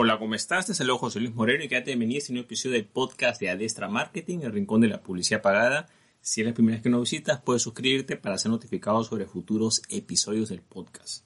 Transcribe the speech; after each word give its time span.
Hola, 0.00 0.16
¿cómo 0.16 0.36
estás? 0.36 0.64
Te 0.64 0.74
saludo 0.74 0.98
José 0.98 1.18
Luis 1.18 1.34
Moreno 1.34 1.64
y 1.64 1.68
quédate 1.68 1.86
bienvenido 1.86 2.18
a 2.18 2.20
este 2.20 2.32
nuevo 2.32 2.46
episodio 2.46 2.74
del 2.74 2.84
podcast 2.84 3.40
de 3.40 3.50
Adestra 3.50 3.88
Marketing, 3.88 4.38
el 4.42 4.52
rincón 4.52 4.80
de 4.80 4.86
la 4.86 5.02
publicidad 5.02 5.42
pagada. 5.42 5.88
Si 6.20 6.40
es 6.40 6.46
la 6.46 6.54
primera 6.54 6.76
vez 6.76 6.84
que 6.84 6.88
nos 6.88 7.00
visitas, 7.00 7.40
puedes 7.40 7.62
suscribirte 7.62 8.16
para 8.16 8.38
ser 8.38 8.52
notificado 8.52 9.02
sobre 9.02 9.26
futuros 9.26 9.82
episodios 9.88 10.50
del 10.50 10.62
podcast. 10.62 11.24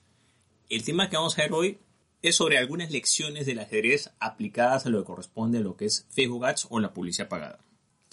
El 0.71 0.85
tema 0.85 1.11
que 1.11 1.19
vamos 1.19 1.39
a 1.39 1.43
ver 1.43 1.53
hoy 1.53 1.81
es 2.23 2.37
sobre 2.37 2.57
algunas 2.57 2.91
lecciones 2.91 3.45
del 3.45 3.59
ajedrez 3.59 4.11
aplicadas 4.21 4.87
a 4.87 4.89
lo 4.89 5.01
que 5.01 5.07
corresponde 5.07 5.59
a 5.59 5.61
lo 5.61 5.77
que 5.77 5.85
es 5.85 6.07
Facebook 6.09 6.47
Ads 6.47 6.69
o 6.71 6.81
la 6.81 6.95
publicidad 6.95 7.29
pagada. 7.29 7.59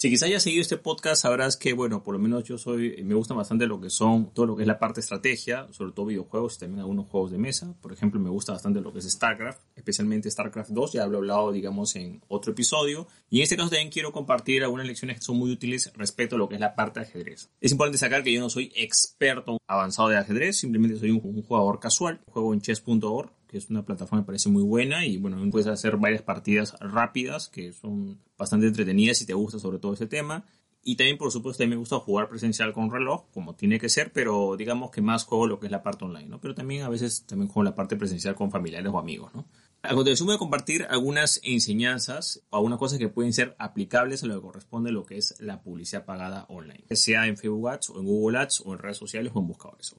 Si 0.00 0.08
quizás 0.08 0.28
hayas 0.28 0.42
seguido 0.42 0.62
este 0.62 0.78
podcast, 0.78 1.20
sabrás 1.20 1.58
que, 1.58 1.74
bueno, 1.74 2.02
por 2.02 2.14
lo 2.14 2.18
menos 2.18 2.44
yo 2.44 2.56
soy, 2.56 3.02
me 3.04 3.14
gusta 3.14 3.34
bastante 3.34 3.66
lo 3.66 3.82
que 3.82 3.90
son, 3.90 4.32
todo 4.32 4.46
lo 4.46 4.56
que 4.56 4.62
es 4.62 4.66
la 4.66 4.78
parte 4.78 5.00
estrategia, 5.00 5.68
sobre 5.72 5.92
todo 5.92 6.06
videojuegos 6.06 6.56
y 6.56 6.60
también 6.60 6.80
algunos 6.80 7.06
juegos 7.06 7.32
de 7.32 7.36
mesa. 7.36 7.74
Por 7.82 7.92
ejemplo, 7.92 8.18
me 8.18 8.30
gusta 8.30 8.52
bastante 8.52 8.80
lo 8.80 8.94
que 8.94 9.00
es 9.00 9.12
StarCraft, 9.12 9.60
especialmente 9.76 10.30
StarCraft 10.30 10.70
2, 10.70 10.94
ya 10.94 11.06
lo 11.06 11.12
he 11.12 11.16
hablado, 11.18 11.52
digamos, 11.52 11.96
en 11.96 12.22
otro 12.28 12.52
episodio. 12.52 13.08
Y 13.28 13.40
en 13.40 13.42
este 13.42 13.58
caso 13.58 13.68
también 13.68 13.90
quiero 13.90 14.10
compartir 14.10 14.64
algunas 14.64 14.86
lecciones 14.86 15.18
que 15.18 15.22
son 15.22 15.36
muy 15.36 15.50
útiles 15.50 15.92
respecto 15.94 16.36
a 16.36 16.38
lo 16.38 16.48
que 16.48 16.54
es 16.54 16.62
la 16.62 16.74
parte 16.74 17.00
de 17.00 17.04
ajedrez. 17.04 17.50
Es 17.60 17.70
importante 17.70 17.98
sacar 17.98 18.22
que 18.22 18.32
yo 18.32 18.40
no 18.40 18.48
soy 18.48 18.72
experto 18.74 19.58
avanzado 19.66 20.08
de 20.08 20.16
ajedrez, 20.16 20.56
simplemente 20.56 20.98
soy 20.98 21.10
un, 21.10 21.20
un 21.22 21.42
jugador 21.42 21.78
casual, 21.78 22.22
juego 22.26 22.54
en 22.54 22.62
chess.org 22.62 23.32
que 23.50 23.58
es 23.58 23.68
una 23.68 23.84
plataforma 23.84 24.20
que 24.20 24.22
me 24.22 24.26
parece 24.26 24.48
muy 24.48 24.62
buena 24.62 25.04
y 25.04 25.16
bueno, 25.16 25.36
puedes 25.50 25.66
hacer 25.66 25.96
varias 25.96 26.22
partidas 26.22 26.76
rápidas 26.78 27.48
que 27.48 27.72
son 27.72 28.20
bastante 28.38 28.68
entretenidas 28.68 29.18
si 29.18 29.26
te 29.26 29.34
gusta 29.34 29.58
sobre 29.58 29.80
todo 29.80 29.92
ese 29.92 30.06
tema. 30.06 30.44
Y 30.84 30.94
también, 30.94 31.18
por 31.18 31.32
supuesto, 31.32 31.58
también 31.58 31.78
me 31.78 31.80
gusta 31.80 31.98
jugar 31.98 32.28
presencial 32.28 32.72
con 32.72 32.92
reloj, 32.92 33.24
como 33.34 33.56
tiene 33.56 33.80
que 33.80 33.88
ser, 33.88 34.12
pero 34.12 34.56
digamos 34.56 34.92
que 34.92 35.02
más 35.02 35.24
juego 35.24 35.48
lo 35.48 35.58
que 35.58 35.66
es 35.66 35.72
la 35.72 35.82
parte 35.82 36.04
online, 36.04 36.28
¿no? 36.28 36.40
Pero 36.40 36.54
también 36.54 36.84
a 36.84 36.88
veces 36.88 37.26
también 37.26 37.48
juego 37.48 37.64
la 37.64 37.74
parte 37.74 37.96
presencial 37.96 38.36
con 38.36 38.52
familiares 38.52 38.90
o 38.94 38.98
amigos, 38.98 39.34
¿no? 39.34 39.46
A 39.82 39.94
continuación 39.94 40.26
voy 40.26 40.36
a 40.36 40.38
compartir 40.38 40.86
algunas 40.88 41.40
enseñanzas 41.42 42.42
o 42.50 42.56
algunas 42.56 42.78
cosas 42.78 43.00
que 43.00 43.08
pueden 43.08 43.32
ser 43.32 43.56
aplicables 43.58 44.22
a 44.22 44.26
lo 44.26 44.36
que 44.36 44.42
corresponde 44.42 44.90
a 44.90 44.92
lo 44.92 45.04
que 45.04 45.18
es 45.18 45.34
la 45.40 45.60
publicidad 45.60 46.04
pagada 46.04 46.46
online, 46.48 46.84
sea 46.92 47.26
en 47.26 47.36
Facebook 47.36 47.68
Ads 47.68 47.90
o 47.90 47.98
en 47.98 48.06
Google 48.06 48.38
Ads 48.38 48.62
o 48.64 48.72
en 48.72 48.78
redes 48.78 48.98
sociales 48.98 49.32
o 49.34 49.40
en 49.40 49.48
buscadores. 49.48 49.96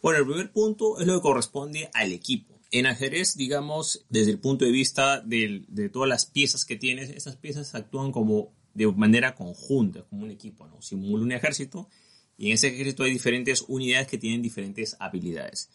Bueno, 0.00 0.20
el 0.20 0.26
primer 0.26 0.52
punto 0.52 1.00
es 1.00 1.06
lo 1.06 1.14
que 1.14 1.22
corresponde 1.22 1.90
al 1.92 2.12
equipo. 2.12 2.55
En 2.70 2.86
ajedrez, 2.86 3.36
digamos, 3.36 4.04
desde 4.08 4.32
el 4.32 4.38
punto 4.38 4.64
de 4.64 4.72
vista 4.72 5.20
de, 5.20 5.90
todas 5.92 6.08
las 6.08 6.26
piezas 6.26 6.64
que 6.64 6.76
tienes, 6.76 7.10
esas 7.10 7.36
piezas 7.36 7.74
actúan 7.74 8.12
como 8.12 8.52
de 8.74 8.86
manera 8.92 9.34
conjunta, 9.34 10.02
como 10.10 10.24
un 10.24 10.30
equipo, 10.30 10.66
¿no? 10.66 10.82
Simula 10.82 11.24
un 11.24 11.32
ejército 11.32 11.88
y 12.36 12.48
en 12.48 12.54
ese 12.54 12.68
ejército 12.68 13.04
hay 13.04 13.12
diferentes 13.12 13.64
unidades 13.68 14.08
que 14.08 14.18
tienen 14.18 14.42
diferentes 14.42 14.96
habilidades. 14.98 15.70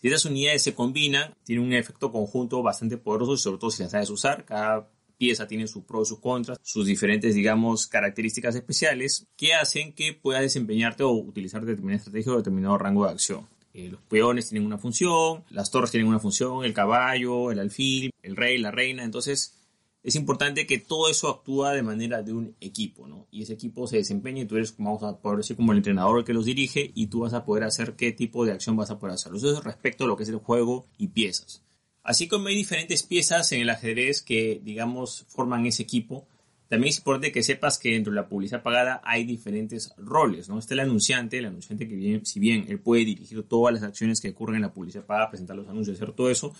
Si 0.00 0.08
esas 0.08 0.24
unidades 0.24 0.62
se 0.62 0.74
combinan, 0.74 1.34
tiene 1.44 1.62
un 1.62 1.72
efecto 1.72 2.12
conjunto 2.12 2.62
bastante 2.62 2.96
poderoso 2.96 3.36
sobre 3.36 3.58
todo 3.58 3.70
si 3.70 3.82
las 3.82 3.92
sabes 3.92 4.10
usar, 4.10 4.44
cada 4.44 4.88
pieza 5.18 5.46
tiene 5.46 5.66
sus 5.66 5.84
pros 5.84 6.08
sus 6.08 6.20
contras, 6.20 6.58
sus 6.62 6.86
diferentes, 6.86 7.34
digamos, 7.34 7.86
características 7.86 8.54
especiales 8.54 9.26
que 9.36 9.54
hacen 9.54 9.92
que 9.92 10.12
puedas 10.12 10.42
desempeñarte 10.42 11.02
o 11.02 11.10
utilizar 11.10 11.64
determinada 11.64 11.98
estrategia 11.98 12.32
o 12.32 12.36
determinado 12.36 12.78
rango 12.78 13.04
de 13.04 13.12
acción. 13.12 13.48
Eh, 13.76 13.90
los 13.90 14.00
peones 14.00 14.48
tienen 14.48 14.66
una 14.66 14.78
función, 14.78 15.44
las 15.50 15.70
torres 15.70 15.90
tienen 15.90 16.08
una 16.08 16.18
función, 16.18 16.64
el 16.64 16.72
caballo, 16.72 17.50
el 17.50 17.58
alfil, 17.58 18.10
el 18.22 18.34
rey, 18.34 18.56
la 18.56 18.70
reina. 18.70 19.04
Entonces, 19.04 19.58
es 20.02 20.14
importante 20.14 20.66
que 20.66 20.78
todo 20.78 21.10
eso 21.10 21.28
actúa 21.28 21.74
de 21.74 21.82
manera 21.82 22.22
de 22.22 22.32
un 22.32 22.56
equipo, 22.58 23.06
¿no? 23.06 23.26
Y 23.30 23.42
ese 23.42 23.52
equipo 23.52 23.86
se 23.86 23.98
desempeña 23.98 24.40
y 24.40 24.46
tú 24.46 24.56
eres, 24.56 24.74
vamos 24.78 25.02
a 25.02 25.18
poder 25.18 25.38
decir, 25.38 25.56
como 25.56 25.72
el 25.72 25.78
entrenador 25.78 26.24
que 26.24 26.32
los 26.32 26.46
dirige 26.46 26.90
y 26.94 27.08
tú 27.08 27.20
vas 27.20 27.34
a 27.34 27.44
poder 27.44 27.64
hacer 27.64 27.96
qué 27.96 28.12
tipo 28.12 28.46
de 28.46 28.52
acción 28.52 28.76
vas 28.76 28.90
a 28.90 28.98
poder 28.98 29.14
hacer. 29.14 29.34
Eso 29.34 29.52
es 29.52 29.62
respecto 29.62 30.04
a 30.04 30.06
lo 30.06 30.16
que 30.16 30.22
es 30.22 30.30
el 30.30 30.38
juego 30.38 30.86
y 30.96 31.08
piezas. 31.08 31.62
Así 32.02 32.28
como 32.28 32.48
hay 32.48 32.54
diferentes 32.54 33.02
piezas 33.02 33.52
en 33.52 33.60
el 33.60 33.68
ajedrez 33.68 34.22
que, 34.22 34.58
digamos, 34.64 35.26
forman 35.28 35.66
ese 35.66 35.82
equipo, 35.82 36.26
también 36.68 36.90
es 36.90 36.98
importante 36.98 37.30
que 37.32 37.42
sepas 37.42 37.78
que 37.78 37.92
dentro 37.92 38.12
de 38.12 38.16
la 38.16 38.28
publicidad 38.28 38.62
pagada 38.62 39.00
hay 39.04 39.24
diferentes 39.24 39.92
roles, 39.96 40.48
¿no? 40.48 40.58
Está 40.58 40.74
el 40.74 40.80
anunciante, 40.80 41.38
el 41.38 41.46
anunciante 41.46 41.88
que 41.88 41.94
viene, 41.94 42.24
si 42.24 42.40
bien 42.40 42.64
él 42.68 42.80
puede 42.80 43.04
dirigir 43.04 43.42
todas 43.44 43.72
las 43.72 43.82
acciones 43.82 44.20
que 44.20 44.30
ocurren 44.30 44.56
en 44.56 44.62
la 44.62 44.72
publicidad 44.72 45.04
pagada, 45.04 45.30
presentar 45.30 45.56
los 45.56 45.68
anuncios, 45.68 45.96
hacer 45.96 46.12
todo 46.12 46.30
eso, 46.30 46.54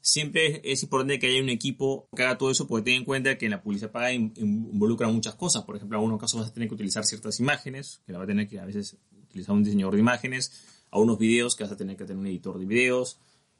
siempre 0.00 0.60
es 0.64 0.82
importante 0.82 1.18
que 1.18 1.28
haya 1.28 1.40
un 1.40 1.48
equipo 1.48 2.08
que 2.14 2.24
haga 2.24 2.36
todo 2.36 2.50
eso 2.50 2.66
porque 2.66 2.90
ten 2.90 2.94
en 2.94 3.04
cuenta 3.04 3.38
que 3.38 3.46
en 3.46 3.52
la 3.52 3.62
publicidad 3.62 3.92
pagada 3.92 4.12
involucra 4.12 5.08
muchas 5.08 5.36
cosas. 5.36 5.62
Por 5.62 5.76
ejemplo, 5.76 5.96
en 5.96 6.00
algunos 6.00 6.20
casos 6.20 6.40
vas 6.40 6.50
a 6.50 6.52
tener 6.52 6.68
que 6.68 6.74
utilizar 6.74 7.04
ciertas 7.04 7.38
imágenes, 7.38 8.02
que 8.04 8.12
la 8.12 8.18
va 8.18 8.24
a 8.24 8.26
tener 8.26 8.48
que 8.48 8.58
a 8.58 8.64
veces 8.64 8.96
utilizar 9.28 9.54
un 9.54 9.62
diseñador 9.62 9.94
de 9.94 10.00
imágenes, 10.00 10.52
a 10.90 10.98
unos 10.98 11.18
videos 11.18 11.56
que 11.56 11.62
vas 11.64 11.72
a 11.72 11.76
tener 11.76 11.96
que 11.96 12.04
tener 12.04 12.18
un 12.18 12.26
editor 12.26 12.58
de 12.58 12.66
videos, 12.66 13.18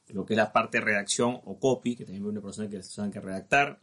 lo 0.08 0.26
que 0.26 0.34
es 0.34 0.36
la 0.36 0.52
parte 0.52 0.78
de 0.78 0.84
redacción 0.84 1.40
o 1.44 1.58
copy, 1.58 1.96
que 1.96 2.04
también 2.04 2.24
hay 2.24 2.30
una 2.30 2.42
persona 2.42 2.68
que 2.68 2.82
se 2.82 3.10
que 3.10 3.20
redactar 3.20 3.80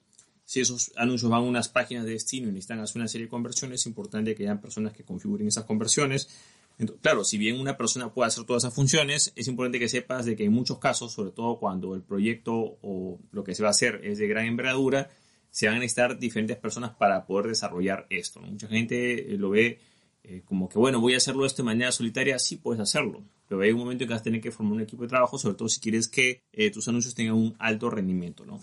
si 0.50 0.62
esos 0.62 0.92
anuncios 0.96 1.30
van 1.30 1.42
a 1.42 1.44
unas 1.44 1.70
páginas 1.70 2.06
de 2.06 2.14
destino 2.14 2.48
y 2.48 2.52
necesitan 2.52 2.80
hacer 2.80 2.98
una 2.98 3.08
serie 3.08 3.28
de 3.28 3.30
conversiones, 3.30 3.82
es 3.82 3.86
importante 3.86 4.34
que 4.34 4.42
hayan 4.46 4.60
personas 4.60 4.94
que 4.94 5.04
configuren 5.04 5.48
esas 5.48 5.66
conversiones. 5.66 6.28
claro, 7.04 7.24
si 7.24 7.38
bien 7.38 7.60
una 7.60 7.78
persona 7.78 8.12
puede 8.12 8.30
hacer 8.30 8.46
todas 8.46 8.64
esas 8.64 8.74
funciones, 8.74 9.32
es 9.36 9.48
importante 9.48 9.78
que 9.78 9.88
sepas 9.88 10.26
de 10.26 10.36
que 10.36 10.46
en 10.46 10.52
muchos 10.52 10.80
casos, 10.80 11.12
sobre 11.14 11.30
todo 11.30 11.60
cuando 11.60 11.94
el 11.94 12.02
proyecto 12.02 12.80
o 12.82 13.20
lo 13.32 13.44
que 13.44 13.54
se 13.54 13.62
va 13.62 13.70
a 13.70 13.74
hacer 13.74 14.02
es 14.04 14.18
de 14.18 14.28
gran 14.28 14.48
envergadura, 14.48 15.12
se 15.52 15.68
van 15.68 15.76
a 15.76 15.80
necesitar 15.82 16.18
diferentes 16.18 16.58
personas 16.58 16.96
para 16.96 17.28
poder 17.28 17.50
desarrollar 17.50 18.08
esto. 18.10 18.42
Mucha 18.42 18.68
gente 18.68 19.32
eh, 19.32 19.38
lo 19.38 19.52
ve 19.52 19.78
eh, 20.24 20.42
como 20.46 20.68
que, 20.68 20.80
bueno, 20.80 21.00
voy 21.00 21.14
a 21.14 21.18
hacerlo 21.18 21.46
esto 21.46 21.62
de 21.62 21.68
manera 21.68 21.92
solitaria, 21.92 22.40
sí 22.40 22.56
puedes 22.56 22.82
hacerlo, 22.82 23.24
pero 23.48 23.62
hay 23.62 23.72
un 23.72 23.78
momento 23.78 24.04
en 24.04 24.08
que 24.08 24.14
vas 24.16 24.22
a 24.22 24.24
tener 24.24 24.42
que 24.42 24.50
formar 24.50 24.74
un 24.74 24.82
equipo 24.82 25.04
de 25.04 25.10
trabajo, 25.10 25.38
sobre 25.38 25.58
todo 25.58 25.70
si 25.70 25.80
quieres 25.80 26.08
que 26.08 26.42
eh, 26.54 26.72
tus 26.72 26.88
anuncios 26.88 27.14
tengan 27.14 27.36
un 27.36 27.56
alto 27.60 27.92
rendimiento, 27.92 28.48
¿no? 28.48 28.60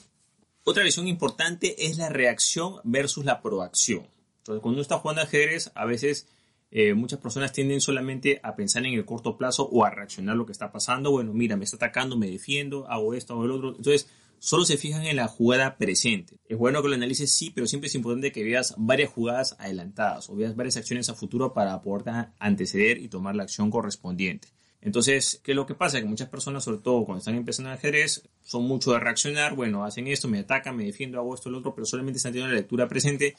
Otra 0.69 0.82
visión 0.82 1.06
importante 1.06 1.87
es 1.87 1.97
la 1.97 2.09
reacción 2.09 2.81
versus 2.82 3.25
la 3.25 3.41
proacción. 3.41 4.09
Entonces, 4.38 4.60
cuando 4.60 4.78
uno 4.78 4.82
está 4.82 4.99
jugando 4.99 5.22
ajedrez, 5.22 5.71
a 5.77 5.84
veces 5.84 6.27
eh, 6.72 6.93
muchas 6.93 7.21
personas 7.21 7.53
tienden 7.53 7.81
solamente 7.81 8.41
a 8.43 8.56
pensar 8.56 8.84
en 8.84 8.94
el 8.94 9.04
corto 9.04 9.38
plazo 9.38 9.69
o 9.71 9.84
a 9.84 9.91
reaccionar 9.91 10.32
a 10.32 10.37
lo 10.37 10.44
que 10.44 10.50
está 10.50 10.72
pasando. 10.72 11.12
Bueno, 11.12 11.32
mira, 11.32 11.56
me 11.56 11.62
está 11.62 11.77
atacando, 11.77 12.16
me 12.16 12.28
defiendo, 12.28 12.84
hago 12.88 13.15
esto, 13.15 13.34
hago 13.34 13.44
el 13.44 13.53
otro. 13.53 13.77
Entonces, 13.77 14.09
solo 14.41 14.65
se 14.65 14.77
fijan 14.77 15.06
en 15.06 15.15
la 15.15 15.28
jugada 15.28 15.77
presente. 15.77 16.41
Es 16.49 16.59
bueno 16.59 16.83
que 16.83 16.88
lo 16.88 16.97
analices, 16.97 17.33
sí, 17.33 17.50
pero 17.50 17.69
siempre 17.69 17.87
es 17.87 17.94
importante 17.94 18.33
que 18.33 18.43
veas 18.43 18.75
varias 18.77 19.12
jugadas 19.12 19.54
adelantadas 19.60 20.28
o 20.31 20.34
veas 20.34 20.56
varias 20.56 20.77
acciones 20.77 21.09
a 21.09 21.15
futuro 21.15 21.54
para 21.54 21.81
poder 21.81 22.31
anteceder 22.41 22.98
y 22.98 23.06
tomar 23.06 23.37
la 23.37 23.44
acción 23.44 23.71
correspondiente. 23.71 24.48
Entonces, 24.81 25.41
¿qué 25.43 25.53
es 25.53 25.57
lo 25.57 25.67
que 25.67 25.75
pasa? 25.75 26.01
Que 26.01 26.07
muchas 26.07 26.29
personas, 26.29 26.65
sobre 26.65 26.79
todo 26.79 27.05
cuando 27.05 27.19
están 27.19 27.35
empezando 27.35 27.71
el 27.71 27.77
ajedrez, 27.77 28.29
son 28.43 28.65
mucho 28.65 28.93
de 28.93 29.01
reaccionar, 29.01 29.55
bueno, 29.55 29.85
hacen 29.85 30.07
esto, 30.07 30.29
me 30.29 30.39
atacan, 30.39 30.77
me 30.77 30.85
defiendo, 30.85 31.19
hago 31.19 31.35
esto, 31.35 31.51
lo 31.51 31.59
otro, 31.59 31.75
pero 31.75 31.87
solamente 31.87 32.19
están 32.19 32.33
teniendo 32.33 32.55
la 32.55 32.61
lectura 32.61 32.87
presente, 32.87 33.35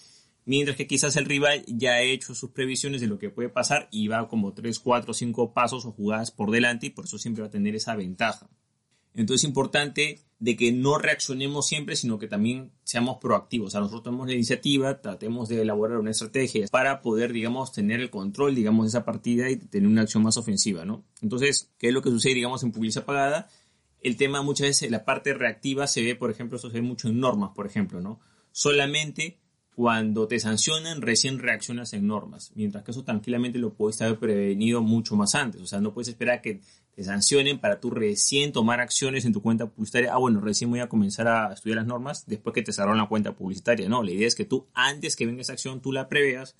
mientras 0.46 0.75
que 0.75 0.88
quizás 0.88 1.16
el 1.16 1.25
rival 1.25 1.64
ya 1.68 1.94
ha 1.94 2.02
hecho 2.02 2.36
sus 2.36 2.52
previsiones 2.52 3.02
de 3.02 3.08
lo 3.08 3.18
que 3.20 3.30
puede 3.30 3.50
pasar 3.50 3.88
y 3.92 4.08
va 4.08 4.28
como 4.28 4.53
3, 4.53 4.80
4, 4.80 5.14
5 5.14 5.53
pasos 5.53 5.86
o 5.86 5.92
jugadas 5.92 6.31
por 6.31 6.52
delante 6.52 6.88
y 6.88 6.90
por 6.90 7.06
eso 7.06 7.18
siempre 7.18 7.42
va 7.42 7.48
a 7.48 7.52
tener 7.52 7.75
esa 7.75 7.96
ventaja. 7.96 8.50
Entonces 9.17 9.44
es 9.44 9.50
importante 9.50 10.22
de 10.39 10.55
que 10.55 10.72
no 10.72 11.00
reaccionemos 11.00 11.67
siempre, 11.67 11.95
sino 11.95 12.19
que 12.19 12.28
también 12.28 12.71
seamos 12.83 13.18
proactivos. 13.18 13.68
O 13.68 13.71
sea, 13.71 13.80
nosotros 13.80 14.03
tomemos 14.03 14.27
la 14.27 14.36
iniciativa, 14.36 15.01
tratemos 15.01 15.50
de 15.50 15.63
elaborar 15.63 15.97
una 15.97 16.12
estrategia 16.12 16.68
para 16.69 17.01
poder, 17.01 17.33
digamos, 17.33 17.71
tener 17.71 18.00
el 18.00 18.12
control, 18.12 18.53
digamos, 18.53 18.86
de 18.86 18.89
esa 18.89 19.06
partida 19.06 19.50
y 19.50 19.57
tener 19.57 19.89
una 19.89 20.03
acción 20.03 20.21
más 20.21 20.38
ofensiva, 20.38 20.86
¿no? 20.86 21.03
Entonces, 21.24 21.71
¿qué 21.80 21.88
es 21.88 21.94
lo 21.94 22.03
que 22.03 22.12
sucede, 22.12 22.36
digamos, 22.36 22.62
en 22.62 22.71
publicidad 22.71 23.06
pagada? 23.06 23.50
El 24.01 24.18
tema 24.18 24.44
muchas 24.44 24.68
veces, 24.68 24.92
la 24.92 25.03
parte 25.03 25.33
reactiva 25.33 25.88
se 25.88 26.03
ve, 26.03 26.15
por 26.15 26.30
ejemplo, 26.30 26.57
eso 26.57 26.69
se 26.69 26.75
ve 26.75 26.83
mucho 26.83 27.07
en 27.07 27.19
normas, 27.19 27.50
por 27.56 27.65
ejemplo, 27.65 28.00
¿no? 28.00 28.19
Solamente 28.51 29.39
cuando 29.74 30.27
te 30.27 30.39
sancionan, 30.39 31.01
recién 31.01 31.39
reaccionas 31.39 31.94
en 31.94 32.07
normas, 32.07 32.51
mientras 32.56 32.83
que 32.83 32.92
eso 32.92 33.03
tranquilamente 33.03 33.59
lo 33.59 33.74
puedes 33.74 34.01
haber 34.01 34.18
prevenido 34.19 34.81
mucho 34.81 35.15
más 35.15 35.36
antes. 35.36 35.62
O 35.62 35.68
sea, 35.68 35.81
no 35.81 35.94
puedes 35.94 36.07
esperar 36.07 36.42
que 36.42 36.62
te 36.97 37.03
sancionen 37.03 37.59
para 37.59 37.79
tú 37.79 37.91
recién 37.91 38.51
tomar 38.51 38.81
acciones 38.81 39.23
en 39.23 39.31
tu 39.31 39.41
cuenta 39.41 39.67
publicitaria. 39.67 40.11
Ah, 40.13 40.17
bueno, 40.17 40.41
recién 40.41 40.69
voy 40.69 40.79
a 40.79 40.89
comenzar 40.89 41.27
a 41.27 41.53
estudiar 41.53 41.77
las 41.77 41.85
normas 41.85 42.25
después 42.25 42.53
que 42.53 42.63
te 42.63 42.73
cerraron 42.73 42.97
la 42.97 43.07
cuenta 43.07 43.33
publicitaria. 43.33 43.88
No, 43.88 44.01
la 44.01 44.11
idea 44.11 44.27
es 44.27 44.35
que 44.35 44.45
tú, 44.45 44.65
antes 44.73 45.15
que 45.15 45.25
venga 45.25 45.41
esa 45.41 45.53
acción, 45.53 45.79
tú 45.79 45.94
la 45.94 46.09
preveas. 46.09 46.55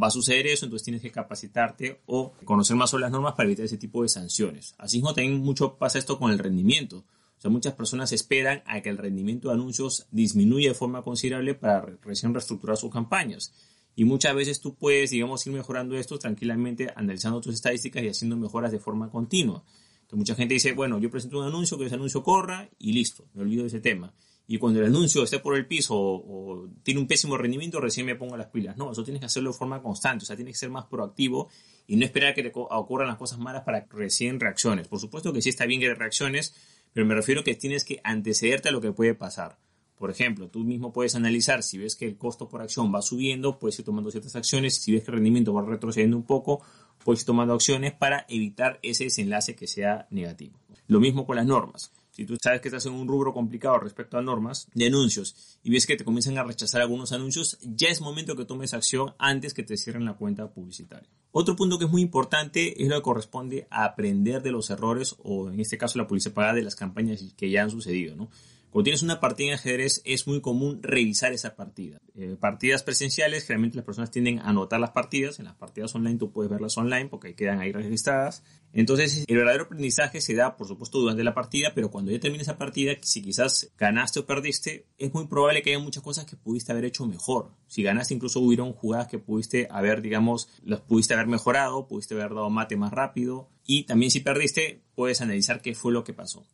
Va 0.00 0.06
a 0.06 0.10
suceder 0.10 0.46
eso, 0.46 0.64
entonces 0.64 0.84
tienes 0.84 1.02
que 1.02 1.10
capacitarte 1.10 2.00
o 2.06 2.32
conocer 2.44 2.76
más 2.76 2.90
sobre 2.90 3.02
las 3.02 3.12
normas 3.12 3.34
para 3.34 3.48
evitar 3.48 3.66
ese 3.66 3.76
tipo 3.76 4.02
de 4.02 4.08
sanciones. 4.08 4.74
Así 4.78 4.96
mismo 4.96 5.12
también 5.12 5.40
mucho 5.40 5.74
pasa 5.74 5.98
esto 5.98 6.18
con 6.18 6.30
el 6.30 6.38
rendimiento 6.38 7.04
sea, 7.44 7.50
muchas 7.50 7.74
personas 7.74 8.10
esperan 8.12 8.62
a 8.64 8.80
que 8.80 8.88
el 8.88 8.96
rendimiento 8.96 9.48
de 9.48 9.54
anuncios 9.54 10.06
disminuya 10.10 10.70
de 10.70 10.74
forma 10.74 11.02
considerable 11.02 11.54
para 11.54 11.84
recién 12.02 12.32
reestructurar 12.32 12.78
sus 12.78 12.90
campañas. 12.90 13.52
Y 13.96 14.04
muchas 14.04 14.34
veces 14.34 14.60
tú 14.60 14.74
puedes, 14.74 15.10
digamos, 15.10 15.46
ir 15.46 15.52
mejorando 15.52 15.96
esto 15.96 16.18
tranquilamente, 16.18 16.88
analizando 16.96 17.40
tus 17.40 17.54
estadísticas 17.54 18.02
y 18.02 18.08
haciendo 18.08 18.36
mejoras 18.36 18.72
de 18.72 18.78
forma 18.78 19.10
continua. 19.10 19.64
Entonces, 19.94 20.18
mucha 20.18 20.34
gente 20.34 20.54
dice, 20.54 20.72
bueno, 20.72 20.98
yo 20.98 21.10
presento 21.10 21.38
un 21.38 21.46
anuncio, 21.46 21.78
que 21.78 21.86
ese 21.86 21.94
anuncio 21.94 22.22
corra 22.22 22.68
y 22.78 22.92
listo, 22.92 23.28
me 23.34 23.42
olvido 23.42 23.62
de 23.62 23.68
ese 23.68 23.80
tema. 23.80 24.12
Y 24.46 24.58
cuando 24.58 24.80
el 24.80 24.86
anuncio 24.86 25.22
esté 25.22 25.38
por 25.38 25.56
el 25.56 25.66
piso 25.66 25.94
o, 25.96 26.68
tiene 26.82 27.00
un 27.00 27.06
pésimo 27.06 27.38
rendimiento, 27.38 27.80
recién 27.80 28.04
me 28.04 28.14
pongo 28.14 28.36
las 28.36 28.48
pilas. 28.48 28.76
No, 28.76 28.92
eso 28.92 29.02
tienes 29.02 29.20
que 29.20 29.26
hacerlo 29.26 29.52
de 29.52 29.56
forma 29.56 29.80
constante, 29.80 30.24
o 30.24 30.26
sea, 30.26 30.36
tienes 30.36 30.54
que 30.54 30.58
ser 30.58 30.70
más 30.70 30.84
proactivo 30.84 31.48
y 31.86 31.96
no 31.96 32.04
esperar 32.04 32.34
que 32.34 32.42
te 32.42 32.52
ocurran 32.54 33.08
las 33.08 33.16
cosas 33.16 33.38
malas 33.38 33.62
para 33.62 33.86
recién 33.90 34.40
reacciones. 34.40 34.88
Por 34.88 35.00
supuesto 35.00 35.32
que 35.32 35.40
sí 35.40 35.48
está 35.48 35.64
bien 35.64 35.80
que 35.80 35.94
reacciones, 35.94 36.54
pero 36.92 37.06
me 37.06 37.14
refiero 37.14 37.42
que 37.42 37.54
tienes 37.54 37.84
que 37.84 38.00
antecederte 38.04 38.68
a 38.68 38.72
lo 38.72 38.82
que 38.82 38.92
puede 38.92 39.14
pasar. 39.14 39.58
Por 40.04 40.10
ejemplo, 40.10 40.48
tú 40.48 40.64
mismo 40.64 40.92
puedes 40.92 41.14
analizar 41.14 41.62
si 41.62 41.78
ves 41.78 41.96
que 41.96 42.04
el 42.04 42.18
costo 42.18 42.46
por 42.46 42.60
acción 42.60 42.94
va 42.94 43.00
subiendo, 43.00 43.58
puedes 43.58 43.78
ir 43.78 43.86
tomando 43.86 44.10
ciertas 44.10 44.36
acciones, 44.36 44.74
si 44.74 44.92
ves 44.92 45.02
que 45.02 45.10
el 45.10 45.14
rendimiento 45.14 45.54
va 45.54 45.64
retrocediendo 45.64 46.18
un 46.18 46.24
poco, 46.24 46.60
puedes 47.02 47.22
ir 47.22 47.26
tomando 47.28 47.54
acciones 47.54 47.94
para 47.94 48.26
evitar 48.28 48.78
ese 48.82 49.04
desenlace 49.04 49.56
que 49.56 49.66
sea 49.66 50.06
negativo. 50.10 50.58
Lo 50.88 51.00
mismo 51.00 51.24
con 51.24 51.36
las 51.36 51.46
normas. 51.46 51.90
Si 52.10 52.26
tú 52.26 52.36
sabes 52.38 52.60
que 52.60 52.68
estás 52.68 52.84
en 52.84 52.92
un 52.92 53.08
rubro 53.08 53.32
complicado 53.32 53.78
respecto 53.78 54.18
a 54.18 54.22
normas 54.22 54.68
de 54.74 54.88
anuncios 54.88 55.58
y 55.62 55.70
ves 55.70 55.86
que 55.86 55.96
te 55.96 56.04
comienzan 56.04 56.36
a 56.36 56.44
rechazar 56.44 56.82
algunos 56.82 57.12
anuncios, 57.12 57.56
ya 57.62 57.88
es 57.88 58.02
momento 58.02 58.36
que 58.36 58.44
tomes 58.44 58.74
acción 58.74 59.14
antes 59.18 59.54
que 59.54 59.62
te 59.62 59.78
cierren 59.78 60.04
la 60.04 60.18
cuenta 60.18 60.52
publicitaria. 60.52 61.08
Otro 61.32 61.56
punto 61.56 61.78
que 61.78 61.86
es 61.86 61.90
muy 61.90 62.02
importante 62.02 62.82
es 62.82 62.88
lo 62.90 62.96
que 62.96 63.02
corresponde 63.02 63.66
a 63.70 63.86
aprender 63.86 64.42
de 64.42 64.52
los 64.52 64.68
errores 64.68 65.16
o 65.24 65.48
en 65.48 65.60
este 65.60 65.78
caso 65.78 65.98
la 65.98 66.06
publicidad 66.06 66.34
pagada 66.34 66.56
de 66.56 66.62
las 66.62 66.76
campañas 66.76 67.24
que 67.38 67.48
ya 67.48 67.62
han 67.62 67.70
sucedido, 67.70 68.14
¿no? 68.14 68.28
Cuando 68.74 68.86
tienes 68.86 69.04
una 69.04 69.20
partida 69.20 69.50
en 69.50 69.54
ajedrez 69.54 70.02
es 70.04 70.26
muy 70.26 70.40
común 70.40 70.82
revisar 70.82 71.32
esa 71.32 71.54
partida. 71.54 72.00
Eh, 72.16 72.34
partidas 72.40 72.82
presenciales, 72.82 73.44
generalmente 73.44 73.76
las 73.76 73.84
personas 73.84 74.10
tienden 74.10 74.40
a 74.40 74.48
anotar 74.48 74.80
las 74.80 74.90
partidas. 74.90 75.38
En 75.38 75.44
las 75.44 75.54
partidas 75.54 75.94
online 75.94 76.18
tú 76.18 76.32
puedes 76.32 76.50
verlas 76.50 76.76
online 76.76 77.06
porque 77.06 77.36
quedan 77.36 77.60
ahí 77.60 77.70
registradas. 77.70 78.42
Entonces 78.72 79.26
el 79.28 79.36
verdadero 79.36 79.66
aprendizaje 79.66 80.20
se 80.20 80.34
da, 80.34 80.56
por 80.56 80.66
supuesto, 80.66 80.98
durante 80.98 81.22
la 81.22 81.34
partida, 81.34 81.70
pero 81.72 81.92
cuando 81.92 82.10
ya 82.10 82.18
termina 82.18 82.42
esa 82.42 82.58
partida, 82.58 82.94
si 83.00 83.22
quizás 83.22 83.70
ganaste 83.78 84.18
o 84.18 84.26
perdiste, 84.26 84.88
es 84.98 85.14
muy 85.14 85.28
probable 85.28 85.62
que 85.62 85.70
haya 85.70 85.78
muchas 85.78 86.02
cosas 86.02 86.24
que 86.24 86.34
pudiste 86.34 86.72
haber 86.72 86.86
hecho 86.86 87.06
mejor. 87.06 87.52
Si 87.68 87.84
ganaste, 87.84 88.14
incluso 88.14 88.40
hubieron 88.40 88.72
jugadas 88.72 89.06
que 89.06 89.20
pudiste 89.20 89.68
haber, 89.70 90.02
digamos, 90.02 90.48
las 90.64 90.80
pudiste 90.80 91.14
haber 91.14 91.28
mejorado, 91.28 91.86
pudiste 91.86 92.14
haber 92.14 92.34
dado 92.34 92.50
mate 92.50 92.74
más 92.74 92.92
rápido. 92.92 93.48
Y 93.64 93.84
también 93.84 94.10
si 94.10 94.18
perdiste, 94.18 94.82
puedes 94.96 95.20
analizar 95.20 95.62
qué 95.62 95.76
fue 95.76 95.92
lo 95.92 96.02
que 96.02 96.12
pasó. 96.12 96.44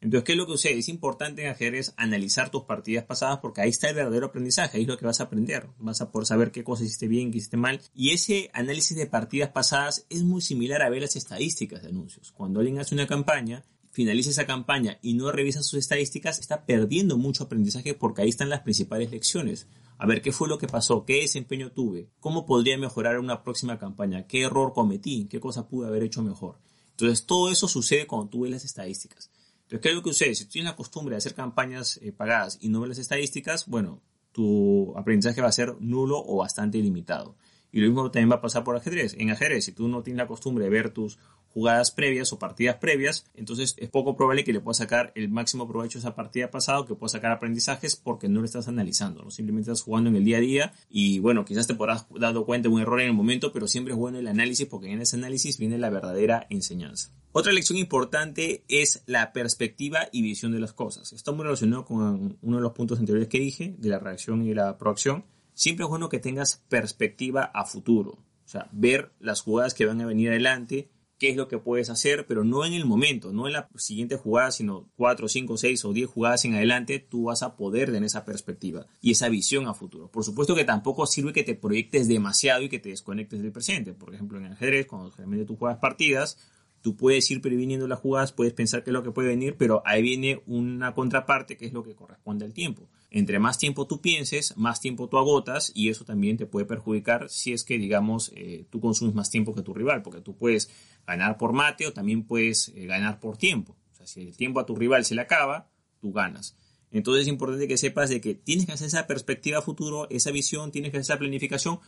Entonces, 0.00 0.24
¿qué 0.24 0.32
es 0.32 0.38
lo 0.38 0.46
que 0.46 0.52
sucede? 0.52 0.78
Es 0.78 0.88
importante 0.88 1.42
en 1.42 1.48
ajedrez 1.48 1.94
analizar 1.96 2.50
tus 2.50 2.64
partidas 2.64 3.04
pasadas 3.04 3.38
porque 3.38 3.62
ahí 3.62 3.70
está 3.70 3.88
el 3.88 3.94
verdadero 3.94 4.26
aprendizaje, 4.26 4.76
ahí 4.76 4.82
es 4.82 4.88
lo 4.88 4.98
que 4.98 5.06
vas 5.06 5.20
a 5.20 5.24
aprender. 5.24 5.68
Vas 5.78 6.00
a 6.00 6.10
poder 6.12 6.26
saber 6.26 6.52
qué 6.52 6.64
cosas 6.64 6.86
hiciste 6.86 7.08
bien, 7.08 7.30
qué 7.30 7.38
hiciste 7.38 7.56
mal. 7.56 7.80
Y 7.94 8.10
ese 8.10 8.50
análisis 8.52 8.96
de 8.96 9.06
partidas 9.06 9.50
pasadas 9.50 10.06
es 10.10 10.22
muy 10.22 10.42
similar 10.42 10.82
a 10.82 10.90
ver 10.90 11.02
las 11.02 11.16
estadísticas 11.16 11.82
de 11.82 11.88
anuncios. 11.88 12.32
Cuando 12.32 12.60
alguien 12.60 12.78
hace 12.78 12.94
una 12.94 13.06
campaña, 13.06 13.64
finaliza 13.90 14.28
esa 14.28 14.46
campaña 14.46 14.98
y 15.00 15.14
no 15.14 15.32
revisa 15.32 15.62
sus 15.62 15.78
estadísticas, 15.78 16.38
está 16.38 16.66
perdiendo 16.66 17.16
mucho 17.16 17.44
aprendizaje 17.44 17.94
porque 17.94 18.20
ahí 18.20 18.28
están 18.28 18.50
las 18.50 18.60
principales 18.60 19.10
lecciones. 19.10 19.66
A 19.96 20.04
ver 20.04 20.20
qué 20.20 20.30
fue 20.30 20.48
lo 20.48 20.58
que 20.58 20.66
pasó, 20.66 21.06
qué 21.06 21.22
desempeño 21.22 21.72
tuve, 21.72 22.10
cómo 22.20 22.44
podría 22.44 22.76
mejorar 22.76 23.18
una 23.18 23.42
próxima 23.42 23.78
campaña, 23.78 24.26
qué 24.26 24.42
error 24.42 24.74
cometí, 24.74 25.26
qué 25.30 25.40
cosa 25.40 25.66
pude 25.66 25.88
haber 25.88 26.02
hecho 26.02 26.22
mejor. 26.22 26.58
Entonces, 26.90 27.24
todo 27.24 27.50
eso 27.50 27.68
sucede 27.68 28.06
cuando 28.06 28.28
tú 28.28 28.40
ves 28.42 28.52
las 28.52 28.64
estadísticas. 28.66 29.30
Entonces, 29.66 29.80
¿qué 29.80 29.94
lo 29.94 30.02
que 30.02 30.10
sucede? 30.10 30.34
Si 30.36 30.44
tú 30.44 30.52
tienes 30.52 30.70
la 30.70 30.76
costumbre 30.76 31.14
de 31.14 31.18
hacer 31.18 31.34
campañas 31.34 31.98
eh, 32.00 32.12
pagadas 32.12 32.56
y 32.60 32.68
no 32.68 32.80
ves 32.80 32.90
las 32.90 32.98
estadísticas, 32.98 33.66
bueno, 33.66 34.00
tu 34.30 34.96
aprendizaje 34.96 35.40
va 35.40 35.48
a 35.48 35.52
ser 35.52 35.74
nulo 35.80 36.22
o 36.24 36.36
bastante 36.36 36.78
limitado. 36.78 37.36
Y 37.72 37.80
lo 37.80 37.88
mismo 37.88 38.10
también 38.12 38.30
va 38.30 38.36
a 38.36 38.40
pasar 38.40 38.62
por 38.62 38.76
ajedrez. 38.76 39.14
En 39.18 39.30
ajedrez, 39.30 39.64
si 39.64 39.72
tú 39.72 39.88
no 39.88 40.04
tienes 40.04 40.18
la 40.18 40.28
costumbre 40.28 40.64
de 40.64 40.70
ver 40.70 40.90
tus 40.90 41.18
jugadas 41.56 41.90
previas 41.90 42.34
o 42.34 42.38
partidas 42.38 42.76
previas, 42.76 43.24
entonces 43.34 43.76
es 43.78 43.88
poco 43.88 44.14
probable 44.14 44.44
que 44.44 44.52
le 44.52 44.60
puedas 44.60 44.76
sacar 44.76 45.10
el 45.14 45.30
máximo 45.30 45.66
provecho 45.66 45.96
a 45.96 46.00
esa 46.00 46.14
partida 46.14 46.50
pasada, 46.50 46.84
que 46.84 46.94
puedas 46.94 47.12
sacar 47.12 47.32
aprendizajes 47.32 47.96
porque 47.96 48.28
no 48.28 48.40
lo 48.40 48.44
estás 48.44 48.68
analizando, 48.68 49.22
¿no? 49.22 49.30
simplemente 49.30 49.70
estás 49.70 49.82
jugando 49.82 50.10
en 50.10 50.16
el 50.16 50.24
día 50.26 50.36
a 50.36 50.40
día 50.40 50.74
y 50.90 51.18
bueno, 51.20 51.46
quizás 51.46 51.66
te 51.66 51.74
podrás 51.74 52.08
dado 52.20 52.44
cuenta 52.44 52.68
de 52.68 52.74
un 52.74 52.82
error 52.82 53.00
en 53.00 53.06
el 53.06 53.14
momento, 53.14 53.54
pero 53.54 53.68
siempre 53.68 53.94
es 53.94 53.98
bueno 53.98 54.18
el 54.18 54.28
análisis 54.28 54.66
porque 54.66 54.92
en 54.92 55.00
ese 55.00 55.16
análisis 55.16 55.56
viene 55.56 55.78
la 55.78 55.88
verdadera 55.88 56.46
enseñanza. 56.50 57.10
Otra 57.32 57.54
lección 57.54 57.78
importante 57.78 58.62
es 58.68 59.02
la 59.06 59.32
perspectiva 59.32 60.08
y 60.12 60.20
visión 60.20 60.52
de 60.52 60.60
las 60.60 60.74
cosas. 60.74 61.14
Está 61.14 61.32
muy 61.32 61.44
relacionado 61.44 61.86
con 61.86 62.36
uno 62.42 62.56
de 62.56 62.62
los 62.62 62.72
puntos 62.72 62.98
anteriores 62.98 63.28
que 63.28 63.40
dije, 63.40 63.74
de 63.78 63.88
la 63.88 63.98
reacción 63.98 64.46
y 64.46 64.52
la 64.52 64.76
proacción. 64.76 65.24
Siempre 65.54 65.84
es 65.84 65.88
bueno 65.88 66.10
que 66.10 66.18
tengas 66.18 66.62
perspectiva 66.68 67.50
a 67.54 67.64
futuro, 67.64 68.10
o 68.10 68.48
sea, 68.48 68.68
ver 68.72 69.12
las 69.20 69.40
jugadas 69.40 69.72
que 69.72 69.86
van 69.86 70.02
a 70.02 70.06
venir 70.06 70.28
adelante, 70.28 70.90
qué 71.18 71.30
es 71.30 71.36
lo 71.36 71.48
que 71.48 71.58
puedes 71.58 71.90
hacer, 71.90 72.26
pero 72.26 72.44
no 72.44 72.64
en 72.64 72.72
el 72.72 72.84
momento, 72.84 73.32
no 73.32 73.46
en 73.46 73.54
la 73.54 73.68
siguiente 73.76 74.16
jugada, 74.16 74.50
sino 74.50 74.88
4, 74.96 75.28
5, 75.28 75.56
6 75.56 75.84
o 75.84 75.92
10 75.92 76.08
jugadas 76.08 76.44
en 76.44 76.54
adelante, 76.54 76.98
tú 76.98 77.24
vas 77.24 77.42
a 77.42 77.56
poder 77.56 77.86
tener 77.86 78.04
esa 78.04 78.24
perspectiva 78.24 78.86
y 79.00 79.12
esa 79.12 79.28
visión 79.28 79.66
a 79.66 79.74
futuro. 79.74 80.08
Por 80.10 80.24
supuesto 80.24 80.54
que 80.54 80.64
tampoco 80.64 81.06
sirve 81.06 81.32
que 81.32 81.44
te 81.44 81.54
proyectes 81.54 82.08
demasiado 82.08 82.62
y 82.62 82.68
que 82.68 82.78
te 82.78 82.90
desconectes 82.90 83.42
del 83.42 83.52
presente. 83.52 83.92
Por 83.92 84.14
ejemplo, 84.14 84.38
en 84.38 84.46
ajedrez, 84.46 84.86
cuando 84.86 85.10
generalmente 85.10 85.46
tú 85.46 85.56
juegas 85.56 85.78
partidas, 85.78 86.38
tú 86.86 86.94
puedes 86.96 87.28
ir 87.32 87.40
previniendo 87.40 87.88
las 87.88 87.98
jugadas, 87.98 88.30
puedes 88.30 88.52
pensar 88.52 88.84
qué 88.84 88.90
es 88.90 88.94
lo 88.94 89.02
que 89.02 89.10
puede 89.10 89.26
venir, 89.26 89.56
pero 89.56 89.82
ahí 89.84 90.02
viene 90.02 90.40
una 90.46 90.94
contraparte 90.94 91.56
que 91.56 91.66
es 91.66 91.72
lo 91.72 91.82
que 91.82 91.96
corresponde 91.96 92.44
al 92.44 92.52
tiempo. 92.52 92.88
Entre 93.10 93.40
más 93.40 93.58
tiempo 93.58 93.88
tú 93.88 94.00
pienses, 94.00 94.56
más 94.56 94.80
tiempo 94.80 95.08
tú 95.08 95.18
agotas 95.18 95.72
y 95.74 95.88
eso 95.88 96.04
también 96.04 96.36
te 96.36 96.46
puede 96.46 96.64
perjudicar 96.64 97.28
si 97.28 97.52
es 97.52 97.64
que, 97.64 97.76
digamos, 97.76 98.30
eh, 98.36 98.66
tú 98.70 98.78
consumes 98.78 99.16
más 99.16 99.30
tiempo 99.30 99.52
que 99.52 99.62
tu 99.62 99.74
rival, 99.74 100.02
porque 100.02 100.20
tú 100.20 100.36
puedes 100.36 100.70
ganar 101.04 101.38
por 101.38 101.52
mate 101.52 101.88
o 101.88 101.92
también 101.92 102.22
puedes 102.22 102.68
eh, 102.76 102.86
ganar 102.86 103.18
por 103.18 103.36
tiempo. 103.36 103.74
O 103.92 103.96
sea, 103.96 104.06
si 104.06 104.20
el 104.20 104.36
tiempo 104.36 104.60
a 104.60 104.64
tu 104.64 104.76
rival 104.76 105.04
se 105.04 105.16
le 105.16 105.22
acaba, 105.22 105.68
tú 105.98 106.12
ganas. 106.12 106.56
Entonces 106.92 107.22
es 107.22 107.28
importante 107.28 107.66
que 107.66 107.78
sepas 107.78 108.10
de 108.10 108.20
que 108.20 108.36
tienes 108.36 108.64
que 108.64 108.74
hacer 108.74 108.86
esa 108.86 109.08
perspectiva 109.08 109.60
futuro, 109.60 110.06
esa 110.08 110.30
visión, 110.30 110.70
tienes 110.70 110.92
que 110.92 110.98
hacer 110.98 111.14
esa 111.14 111.18
planificación, 111.18 111.80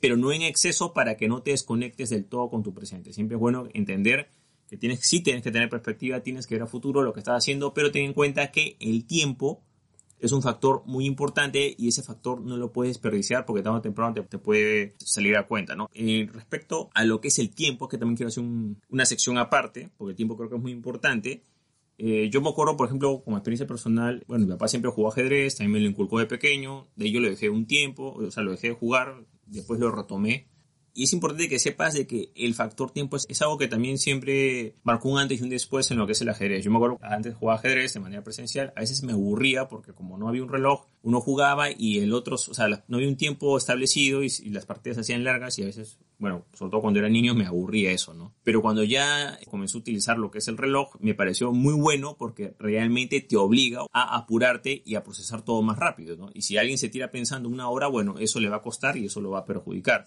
pero 0.00 0.16
no 0.16 0.32
en 0.32 0.40
exceso 0.40 0.94
para 0.94 1.18
que 1.18 1.28
no 1.28 1.42
te 1.42 1.50
desconectes 1.50 2.08
del 2.08 2.24
todo 2.24 2.48
con 2.48 2.62
tu 2.62 2.72
presente. 2.72 3.12
Siempre 3.12 3.34
es 3.34 3.40
bueno 3.40 3.68
entender 3.74 4.30
que 4.68 4.76
tienes, 4.76 5.00
sí 5.02 5.20
tienes 5.20 5.42
que 5.42 5.50
tener 5.50 5.68
perspectiva, 5.68 6.20
tienes 6.20 6.46
que 6.46 6.54
ver 6.54 6.62
a 6.62 6.66
futuro 6.66 7.02
lo 7.02 7.12
que 7.12 7.20
estás 7.20 7.38
haciendo, 7.38 7.72
pero 7.72 7.90
ten 7.90 8.04
en 8.04 8.12
cuenta 8.12 8.50
que 8.50 8.76
el 8.80 9.06
tiempo 9.06 9.62
es 10.18 10.32
un 10.32 10.42
factor 10.42 10.82
muy 10.86 11.04
importante 11.04 11.74
y 11.76 11.88
ese 11.88 12.02
factor 12.02 12.40
no 12.40 12.56
lo 12.56 12.72
puedes 12.72 12.94
desperdiciar 12.94 13.44
porque 13.44 13.62
tarde 13.62 13.78
o 13.78 13.82
temprano 13.82 14.14
te, 14.14 14.38
puede 14.38 14.94
salir 14.98 15.36
a 15.36 15.46
cuenta, 15.46 15.76
¿no? 15.76 15.90
Y 15.92 16.26
respecto 16.26 16.90
a 16.94 17.04
lo 17.04 17.20
que 17.20 17.28
es 17.28 17.38
el 17.38 17.50
tiempo, 17.50 17.88
que 17.88 17.98
también 17.98 18.16
quiero 18.16 18.28
hacer 18.28 18.44
una 18.88 19.04
sección 19.04 19.38
aparte, 19.38 19.90
porque 19.96 20.12
el 20.12 20.16
tiempo 20.16 20.36
creo 20.36 20.48
que 20.48 20.56
es 20.56 20.62
muy 20.62 20.72
importante. 20.72 21.44
Eh, 21.98 22.28
yo 22.30 22.40
me 22.40 22.48
acuerdo, 22.48 22.76
por 22.76 22.86
ejemplo, 22.86 23.22
como 23.24 23.36
experiencia 23.36 23.66
personal, 23.66 24.24
bueno, 24.26 24.46
mi 24.46 24.52
papá 24.52 24.68
siempre 24.68 24.90
jugó 24.90 25.08
ajedrez, 25.08 25.56
también 25.56 25.72
me 25.72 25.80
lo 25.80 25.86
inculcó 25.86 26.18
de 26.18 26.26
pequeño, 26.26 26.86
de 26.96 27.06
ahí 27.06 27.12
yo 27.12 27.20
lo 27.20 27.28
dejé 27.28 27.48
un 27.50 27.66
tiempo, 27.66 28.14
o 28.14 28.30
sea, 28.30 28.42
lo 28.42 28.52
dejé 28.52 28.68
de 28.68 28.74
jugar, 28.74 29.24
después 29.46 29.80
lo 29.80 29.90
retomé 29.90 30.48
y 30.96 31.02
es 31.02 31.12
importante 31.12 31.50
que 31.50 31.58
sepas 31.58 31.92
de 31.92 32.06
que 32.06 32.32
el 32.34 32.54
factor 32.54 32.90
tiempo 32.90 33.18
es, 33.18 33.42
algo 33.42 33.58
que 33.58 33.68
también 33.68 33.98
siempre 33.98 34.76
marcó 34.82 35.10
un 35.10 35.18
antes 35.18 35.38
y 35.38 35.42
un 35.42 35.50
después 35.50 35.90
en 35.90 35.98
lo 35.98 36.06
que 36.06 36.12
es 36.12 36.22
el 36.22 36.30
ajedrez. 36.30 36.64
Yo 36.64 36.70
me 36.70 36.78
acuerdo 36.78 36.98
antes 37.02 37.34
jugaba 37.34 37.58
ajedrez 37.58 37.92
de 37.92 38.00
manera 38.00 38.24
presencial, 38.24 38.72
a 38.74 38.80
veces 38.80 39.02
me 39.02 39.12
aburría 39.12 39.68
porque 39.68 39.92
como 39.92 40.16
no 40.16 40.26
había 40.26 40.42
un 40.42 40.48
reloj, 40.48 40.86
uno 41.02 41.20
jugaba 41.20 41.70
y 41.70 41.98
el 41.98 42.14
otro, 42.14 42.36
o 42.36 42.38
sea, 42.38 42.66
no 42.88 42.96
había 42.96 43.08
un 43.08 43.18
tiempo 43.18 43.58
establecido 43.58 44.24
y, 44.24 44.30
las 44.46 44.64
partidas 44.64 44.96
hacían 44.96 45.22
largas 45.22 45.58
y 45.58 45.64
a 45.64 45.66
veces, 45.66 45.98
bueno, 46.18 46.46
sobre 46.54 46.70
todo 46.70 46.80
cuando 46.80 46.98
era 46.98 47.10
niño 47.10 47.34
me 47.34 47.44
aburría 47.44 47.90
eso, 47.90 48.14
¿no? 48.14 48.34
Pero 48.42 48.62
cuando 48.62 48.82
ya 48.82 49.38
comencé 49.50 49.76
a 49.76 49.80
utilizar 49.80 50.16
lo 50.16 50.30
que 50.30 50.38
es 50.38 50.48
el 50.48 50.56
reloj, 50.56 50.96
me 50.98 51.14
pareció 51.14 51.52
muy 51.52 51.74
bueno 51.74 52.16
porque 52.18 52.54
realmente 52.58 53.20
te 53.20 53.36
obliga 53.36 53.82
a 53.92 54.16
apurarte 54.16 54.82
y 54.86 54.94
a 54.94 55.04
procesar 55.04 55.42
todo 55.42 55.60
más 55.60 55.78
rápido, 55.78 56.16
¿no? 56.16 56.30
Y 56.32 56.40
si 56.40 56.56
alguien 56.56 56.78
se 56.78 56.88
tira 56.88 57.10
pensando 57.10 57.50
una 57.50 57.68
hora, 57.68 57.86
bueno, 57.86 58.14
eso 58.18 58.40
le 58.40 58.48
va 58.48 58.56
a 58.56 58.62
costar 58.62 58.96
y 58.96 59.04
eso 59.04 59.20
lo 59.20 59.30
va 59.30 59.40
a 59.40 59.44
perjudicar. 59.44 60.06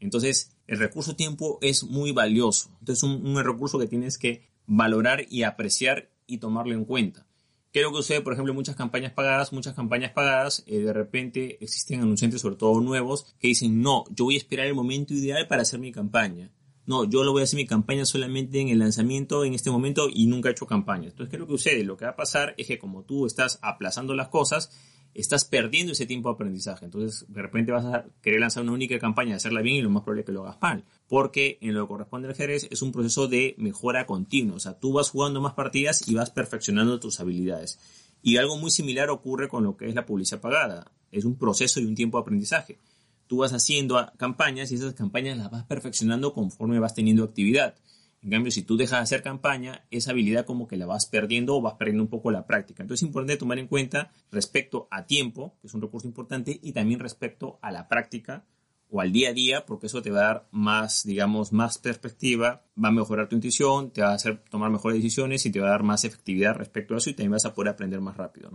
Entonces, 0.00 0.56
el 0.66 0.78
recurso 0.78 1.14
tiempo 1.14 1.58
es 1.60 1.84
muy 1.84 2.12
valioso. 2.12 2.70
Entonces, 2.80 3.02
un, 3.02 3.24
un 3.26 3.44
recurso 3.44 3.78
que 3.78 3.86
tienes 3.86 4.18
que 4.18 4.48
valorar 4.66 5.26
y 5.28 5.42
apreciar 5.42 6.10
y 6.26 6.38
tomarlo 6.38 6.74
en 6.74 6.84
cuenta. 6.84 7.26
Creo 7.72 7.90
que 7.90 7.98
sucede, 7.98 8.20
por 8.20 8.32
ejemplo, 8.32 8.52
muchas 8.52 8.74
campañas 8.74 9.12
pagadas, 9.12 9.52
muchas 9.52 9.74
campañas 9.74 10.10
pagadas, 10.10 10.64
eh, 10.66 10.80
de 10.80 10.92
repente 10.92 11.62
existen 11.62 12.00
anunciantes, 12.00 12.40
sobre 12.40 12.56
todo 12.56 12.80
nuevos, 12.80 13.26
que 13.38 13.46
dicen, 13.46 13.80
no, 13.80 14.04
yo 14.10 14.24
voy 14.24 14.34
a 14.34 14.38
esperar 14.38 14.66
el 14.66 14.74
momento 14.74 15.14
ideal 15.14 15.46
para 15.46 15.62
hacer 15.62 15.78
mi 15.78 15.92
campaña. 15.92 16.50
No, 16.86 17.04
yo 17.04 17.22
lo 17.22 17.30
voy 17.30 17.42
a 17.42 17.44
hacer 17.44 17.58
mi 17.58 17.66
campaña 17.66 18.04
solamente 18.04 18.60
en 18.60 18.68
el 18.70 18.80
lanzamiento 18.80 19.44
en 19.44 19.54
este 19.54 19.70
momento 19.70 20.08
y 20.12 20.26
nunca 20.26 20.48
he 20.48 20.52
hecho 20.52 20.66
campaña. 20.66 21.10
Entonces, 21.10 21.30
¿qué 21.30 21.36
es 21.36 21.40
lo 21.40 21.46
que 21.46 21.52
sucede? 21.52 21.84
Lo 21.84 21.96
que 21.96 22.06
va 22.06 22.12
a 22.12 22.16
pasar 22.16 22.54
es 22.58 22.66
que 22.66 22.80
como 22.80 23.04
tú 23.04 23.26
estás 23.26 23.60
aplazando 23.62 24.14
las 24.14 24.28
cosas, 24.28 24.72
estás 25.14 25.44
perdiendo 25.44 25.92
ese 25.92 26.06
tiempo 26.06 26.28
de 26.28 26.34
aprendizaje. 26.34 26.84
Entonces, 26.84 27.24
de 27.28 27.42
repente 27.42 27.72
vas 27.72 27.84
a 27.84 28.06
querer 28.22 28.40
lanzar 28.40 28.62
una 28.62 28.72
única 28.72 28.98
campaña, 28.98 29.36
hacerla 29.36 29.62
bien 29.62 29.76
y 29.76 29.82
lo 29.82 29.90
más 29.90 30.02
probable 30.02 30.20
es 30.20 30.26
que 30.26 30.32
lo 30.32 30.42
hagas 30.42 30.60
mal. 30.60 30.84
Porque 31.08 31.58
en 31.60 31.74
lo 31.74 31.84
que 31.84 31.88
corresponde 31.88 32.28
al 32.28 32.32
ajedrez 32.32 32.68
es 32.70 32.82
un 32.82 32.92
proceso 32.92 33.28
de 33.28 33.54
mejora 33.58 34.06
continua. 34.06 34.56
O 34.56 34.60
sea, 34.60 34.74
tú 34.78 34.92
vas 34.92 35.10
jugando 35.10 35.40
más 35.40 35.54
partidas 35.54 36.06
y 36.08 36.14
vas 36.14 36.30
perfeccionando 36.30 37.00
tus 37.00 37.20
habilidades. 37.20 37.78
Y 38.22 38.36
algo 38.36 38.56
muy 38.56 38.70
similar 38.70 39.10
ocurre 39.10 39.48
con 39.48 39.64
lo 39.64 39.76
que 39.76 39.88
es 39.88 39.94
la 39.94 40.06
publicidad 40.06 40.40
pagada. 40.40 40.90
Es 41.10 41.24
un 41.24 41.36
proceso 41.36 41.80
y 41.80 41.86
un 41.86 41.94
tiempo 41.94 42.18
de 42.18 42.22
aprendizaje. 42.22 42.78
Tú 43.26 43.38
vas 43.38 43.52
haciendo 43.52 44.10
campañas 44.16 44.70
y 44.72 44.74
esas 44.74 44.94
campañas 44.94 45.38
las 45.38 45.50
vas 45.50 45.64
perfeccionando 45.64 46.32
conforme 46.32 46.78
vas 46.78 46.94
teniendo 46.94 47.24
actividad. 47.24 47.74
En 48.22 48.30
cambio, 48.30 48.52
si 48.52 48.62
tú 48.62 48.76
dejas 48.76 48.98
de 48.98 49.02
hacer 49.04 49.22
campaña, 49.22 49.86
esa 49.90 50.10
habilidad 50.10 50.44
como 50.44 50.68
que 50.68 50.76
la 50.76 50.86
vas 50.86 51.06
perdiendo 51.06 51.56
o 51.56 51.62
vas 51.62 51.74
perdiendo 51.74 52.02
un 52.02 52.10
poco 52.10 52.30
la 52.30 52.46
práctica. 52.46 52.82
Entonces 52.82 53.02
es 53.02 53.06
importante 53.06 53.38
tomar 53.38 53.58
en 53.58 53.66
cuenta 53.66 54.12
respecto 54.30 54.88
a 54.90 55.06
tiempo, 55.06 55.56
que 55.60 55.68
es 55.68 55.74
un 55.74 55.80
recurso 55.80 56.06
importante, 56.06 56.58
y 56.62 56.72
también 56.72 57.00
respecto 57.00 57.58
a 57.62 57.72
la 57.72 57.88
práctica 57.88 58.44
o 58.90 59.00
al 59.00 59.12
día 59.12 59.30
a 59.30 59.32
día, 59.32 59.64
porque 59.64 59.86
eso 59.86 60.02
te 60.02 60.10
va 60.10 60.20
a 60.20 60.24
dar 60.24 60.48
más, 60.50 61.04
digamos, 61.04 61.52
más 61.52 61.78
perspectiva, 61.78 62.66
va 62.82 62.88
a 62.88 62.92
mejorar 62.92 63.28
tu 63.28 63.36
intuición, 63.36 63.90
te 63.90 64.02
va 64.02 64.10
a 64.10 64.14
hacer 64.14 64.42
tomar 64.50 64.70
mejores 64.70 64.98
decisiones 64.98 65.46
y 65.46 65.50
te 65.50 65.60
va 65.60 65.68
a 65.68 65.70
dar 65.70 65.82
más 65.82 66.04
efectividad 66.04 66.56
respecto 66.56 66.94
a 66.94 66.98
eso 66.98 67.08
y 67.08 67.14
también 67.14 67.32
vas 67.32 67.44
a 67.44 67.54
poder 67.54 67.72
aprender 67.72 68.00
más 68.00 68.16
rápido. 68.16 68.50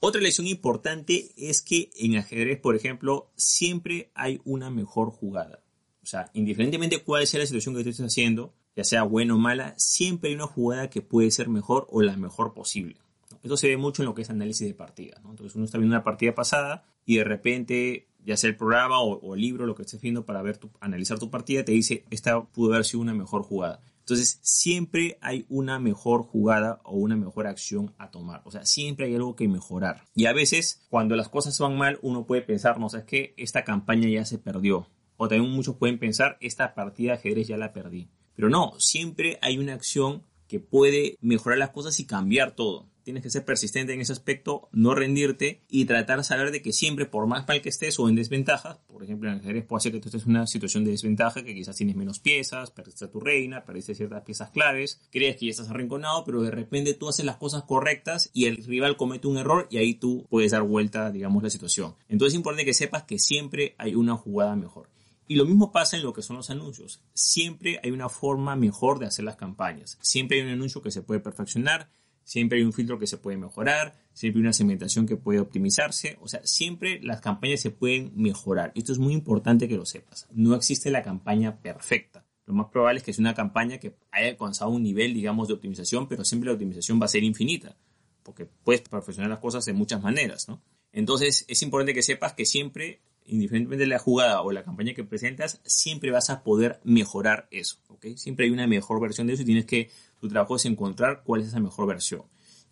Otra 0.00 0.20
lección 0.20 0.48
importante 0.48 1.30
es 1.36 1.62
que 1.62 1.90
en 1.96 2.16
ajedrez, 2.16 2.58
por 2.60 2.74
ejemplo, 2.74 3.30
siempre 3.36 4.10
hay 4.14 4.40
una 4.44 4.68
mejor 4.68 5.12
jugada. 5.12 5.62
O 6.02 6.06
sea, 6.06 6.28
indiferentemente 6.34 6.98
cuál 7.04 7.26
sea 7.28 7.38
la 7.38 7.46
situación 7.46 7.74
que 7.74 7.88
estés 7.88 8.04
haciendo, 8.04 8.52
ya 8.76 8.84
sea 8.84 9.02
buena 9.02 9.34
o 9.34 9.38
mala, 9.38 9.74
siempre 9.76 10.30
hay 10.30 10.36
una 10.36 10.46
jugada 10.46 10.90
que 10.90 11.02
puede 11.02 11.30
ser 11.30 11.48
mejor 11.48 11.86
o 11.90 12.02
la 12.02 12.16
mejor 12.16 12.54
posible. 12.54 12.96
Esto 13.42 13.56
se 13.56 13.68
ve 13.68 13.76
mucho 13.76 14.02
en 14.02 14.06
lo 14.06 14.14
que 14.14 14.22
es 14.22 14.30
análisis 14.30 14.66
de 14.66 14.74
partida. 14.74 15.16
Entonces 15.28 15.56
uno 15.56 15.64
está 15.64 15.78
viendo 15.78 15.94
una 15.94 16.04
partida 16.04 16.34
pasada 16.34 16.84
y 17.04 17.16
de 17.16 17.24
repente, 17.24 18.08
ya 18.24 18.36
sea 18.36 18.50
el 18.50 18.56
programa 18.56 19.00
o, 19.00 19.34
el 19.34 19.40
libro, 19.40 19.66
lo 19.66 19.74
que 19.74 19.82
estés 19.82 20.00
viendo 20.00 20.24
para 20.24 20.42
ver 20.42 20.60
analizar 20.80 21.18
tu 21.18 21.30
partida, 21.30 21.64
te 21.64 21.72
dice, 21.72 22.04
esta 22.10 22.42
pudo 22.44 22.74
haber 22.74 22.84
sido 22.84 23.00
una 23.00 23.14
mejor 23.14 23.42
jugada. 23.42 23.80
Entonces, 24.00 24.38
siempre 24.42 25.16
hay 25.20 25.46
una 25.48 25.78
mejor 25.78 26.24
jugada 26.24 26.80
o 26.84 26.96
una 26.96 27.16
mejor 27.16 27.46
acción 27.46 27.94
a 27.98 28.10
tomar. 28.10 28.42
O 28.44 28.50
sea, 28.50 28.66
siempre 28.66 29.06
hay 29.06 29.14
algo 29.14 29.36
que 29.36 29.46
mejorar. 29.46 30.02
Y 30.14 30.26
a 30.26 30.32
veces, 30.32 30.84
cuando 30.90 31.14
las 31.14 31.28
cosas 31.28 31.58
van 31.58 31.76
mal, 31.76 31.98
uno 32.02 32.26
puede 32.26 32.42
pensar, 32.42 32.80
no, 32.80 32.88
sé, 32.88 32.98
es 32.98 33.04
que 33.04 33.34
esta 33.36 33.62
campaña 33.62 34.08
ya 34.08 34.24
se 34.24 34.38
perdió. 34.38 34.88
O 35.16 35.28
también 35.28 35.52
muchos 35.52 35.76
pueden 35.76 36.00
pensar, 36.00 36.36
esta 36.40 36.74
partida 36.74 37.12
de 37.12 37.18
ajedrez 37.18 37.46
ya 37.46 37.56
la 37.56 37.72
perdí. 37.72 38.08
Pero 38.34 38.48
no, 38.48 38.74
siempre 38.78 39.38
hay 39.42 39.58
una 39.58 39.74
acción 39.74 40.22
que 40.48 40.60
puede 40.60 41.16
mejorar 41.20 41.58
las 41.58 41.70
cosas 41.70 41.98
y 41.98 42.04
cambiar 42.04 42.54
todo. 42.54 42.86
Tienes 43.04 43.22
que 43.22 43.30
ser 43.30 43.44
persistente 43.44 43.94
en 43.94 44.00
ese 44.00 44.12
aspecto, 44.12 44.68
no 44.70 44.94
rendirte 44.94 45.62
y 45.68 45.86
tratar 45.86 46.18
de 46.18 46.24
saber 46.24 46.50
de 46.52 46.62
que 46.62 46.72
siempre, 46.72 47.06
por 47.06 47.26
más 47.26 47.48
mal 47.48 47.62
que 47.62 47.70
estés 47.70 47.98
o 47.98 48.08
en 48.08 48.14
desventaja, 48.14 48.78
por 48.86 49.02
ejemplo, 49.02 49.30
en 49.30 49.38
ajedrez 49.38 49.64
puede 49.64 49.80
ser 49.80 49.92
que 49.92 49.98
tú 49.98 50.08
estés 50.08 50.24
en 50.24 50.30
una 50.30 50.46
situación 50.46 50.84
de 50.84 50.92
desventaja, 50.92 51.42
que 51.42 51.54
quizás 51.54 51.74
tienes 51.74 51.96
menos 51.96 52.20
piezas, 52.20 52.70
perdiste 52.70 53.06
a 53.06 53.10
tu 53.10 53.18
reina, 53.18 53.64
perdiste 53.64 53.94
ciertas 53.94 54.22
piezas 54.22 54.50
claves, 54.50 55.00
crees 55.10 55.36
que 55.36 55.46
ya 55.46 55.50
estás 55.50 55.70
arrinconado, 55.70 56.22
pero 56.24 56.42
de 56.42 56.50
repente 56.50 56.94
tú 56.94 57.08
haces 57.08 57.24
las 57.24 57.38
cosas 57.38 57.64
correctas 57.64 58.30
y 58.32 58.44
el 58.44 58.58
rival 58.58 58.96
comete 58.96 59.26
un 59.26 59.38
error 59.38 59.66
y 59.70 59.78
ahí 59.78 59.94
tú 59.94 60.26
puedes 60.28 60.52
dar 60.52 60.62
vuelta, 60.62 61.10
digamos, 61.10 61.42
la 61.42 61.50
situación. 61.50 61.94
Entonces 62.08 62.34
es 62.34 62.36
importante 62.36 62.64
que 62.64 62.74
sepas 62.74 63.04
que 63.04 63.18
siempre 63.18 63.74
hay 63.78 63.94
una 63.94 64.16
jugada 64.16 64.54
mejor. 64.54 64.88
Y 65.26 65.36
lo 65.36 65.44
mismo 65.44 65.72
pasa 65.72 65.96
en 65.96 66.02
lo 66.02 66.12
que 66.12 66.22
son 66.22 66.36
los 66.36 66.50
anuncios. 66.50 67.02
Siempre 67.14 67.80
hay 67.82 67.90
una 67.90 68.08
forma 68.08 68.56
mejor 68.56 68.98
de 68.98 69.06
hacer 69.06 69.24
las 69.24 69.36
campañas. 69.36 69.98
Siempre 70.02 70.38
hay 70.38 70.46
un 70.46 70.52
anuncio 70.52 70.82
que 70.82 70.90
se 70.90 71.02
puede 71.02 71.20
perfeccionar, 71.20 71.90
siempre 72.24 72.58
hay 72.58 72.64
un 72.64 72.72
filtro 72.72 72.98
que 72.98 73.06
se 73.06 73.18
puede 73.18 73.36
mejorar, 73.36 73.94
siempre 74.12 74.40
hay 74.40 74.42
una 74.42 74.52
segmentación 74.52 75.06
que 75.06 75.16
puede 75.16 75.40
optimizarse. 75.40 76.18
O 76.20 76.28
sea, 76.28 76.40
siempre 76.44 77.00
las 77.02 77.20
campañas 77.20 77.60
se 77.60 77.70
pueden 77.70 78.12
mejorar. 78.14 78.72
Esto 78.74 78.92
es 78.92 78.98
muy 78.98 79.14
importante 79.14 79.68
que 79.68 79.76
lo 79.76 79.86
sepas. 79.86 80.26
No 80.32 80.54
existe 80.54 80.90
la 80.90 81.02
campaña 81.02 81.60
perfecta. 81.60 82.26
Lo 82.46 82.54
más 82.54 82.66
probable 82.70 82.98
es 82.98 83.04
que 83.04 83.12
sea 83.12 83.22
una 83.22 83.34
campaña 83.34 83.78
que 83.78 83.96
haya 84.10 84.30
alcanzado 84.30 84.70
un 84.70 84.82
nivel, 84.82 85.14
digamos, 85.14 85.48
de 85.48 85.54
optimización, 85.54 86.08
pero 86.08 86.24
siempre 86.24 86.48
la 86.48 86.54
optimización 86.54 87.00
va 87.00 87.06
a 87.06 87.08
ser 87.08 87.22
infinita, 87.22 87.76
porque 88.22 88.46
puedes 88.46 88.82
perfeccionar 88.82 89.30
las 89.30 89.38
cosas 89.38 89.64
de 89.64 89.72
muchas 89.72 90.02
maneras, 90.02 90.48
¿no? 90.48 90.60
Entonces, 90.92 91.44
es 91.48 91.62
importante 91.62 91.94
que 91.94 92.02
sepas 92.02 92.34
que 92.34 92.44
siempre 92.44 93.00
indiferentemente 93.26 93.84
de 93.84 93.88
la 93.88 93.98
jugada 93.98 94.42
o 94.42 94.52
la 94.52 94.64
campaña 94.64 94.94
que 94.94 95.04
presentas, 95.04 95.60
siempre 95.64 96.10
vas 96.10 96.30
a 96.30 96.42
poder 96.42 96.80
mejorar 96.84 97.48
eso, 97.50 97.78
¿ok? 97.88 98.06
Siempre 98.16 98.46
hay 98.46 98.52
una 98.52 98.66
mejor 98.66 99.00
versión 99.00 99.26
de 99.26 99.34
eso 99.34 99.42
y 99.42 99.46
tienes 99.46 99.66
que, 99.66 99.90
tu 100.20 100.28
trabajo 100.28 100.56
es 100.56 100.64
encontrar 100.66 101.22
cuál 101.24 101.40
es 101.40 101.48
esa 101.48 101.60
mejor 101.60 101.86
versión. 101.86 102.22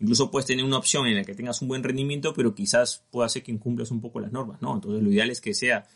Incluso 0.01 0.31
puedes 0.31 0.47
tener 0.47 0.65
una 0.65 0.79
opción 0.79 1.07
en 1.07 1.17
la 1.17 1.25
que 1.25 1.35
tengas 1.35 1.61
un 1.61 1.69
buen 1.69 1.83
rendimiento, 1.83 2.33
pero 2.33 2.55
quizás 2.55 3.05
pueda 3.11 3.29
ser 3.29 3.43
que 3.43 3.53
incumplas 3.53 3.91
un 3.91 4.01
poco 4.01 4.21
las 4.21 4.33
normas, 4.33 4.63
¿no? 4.63 4.75
Entonces 4.75 5.03
lo 5.03 5.11
ideal 5.11 5.31
es 5.31 5.41
que 5.41 5.53
sea 5.53 5.87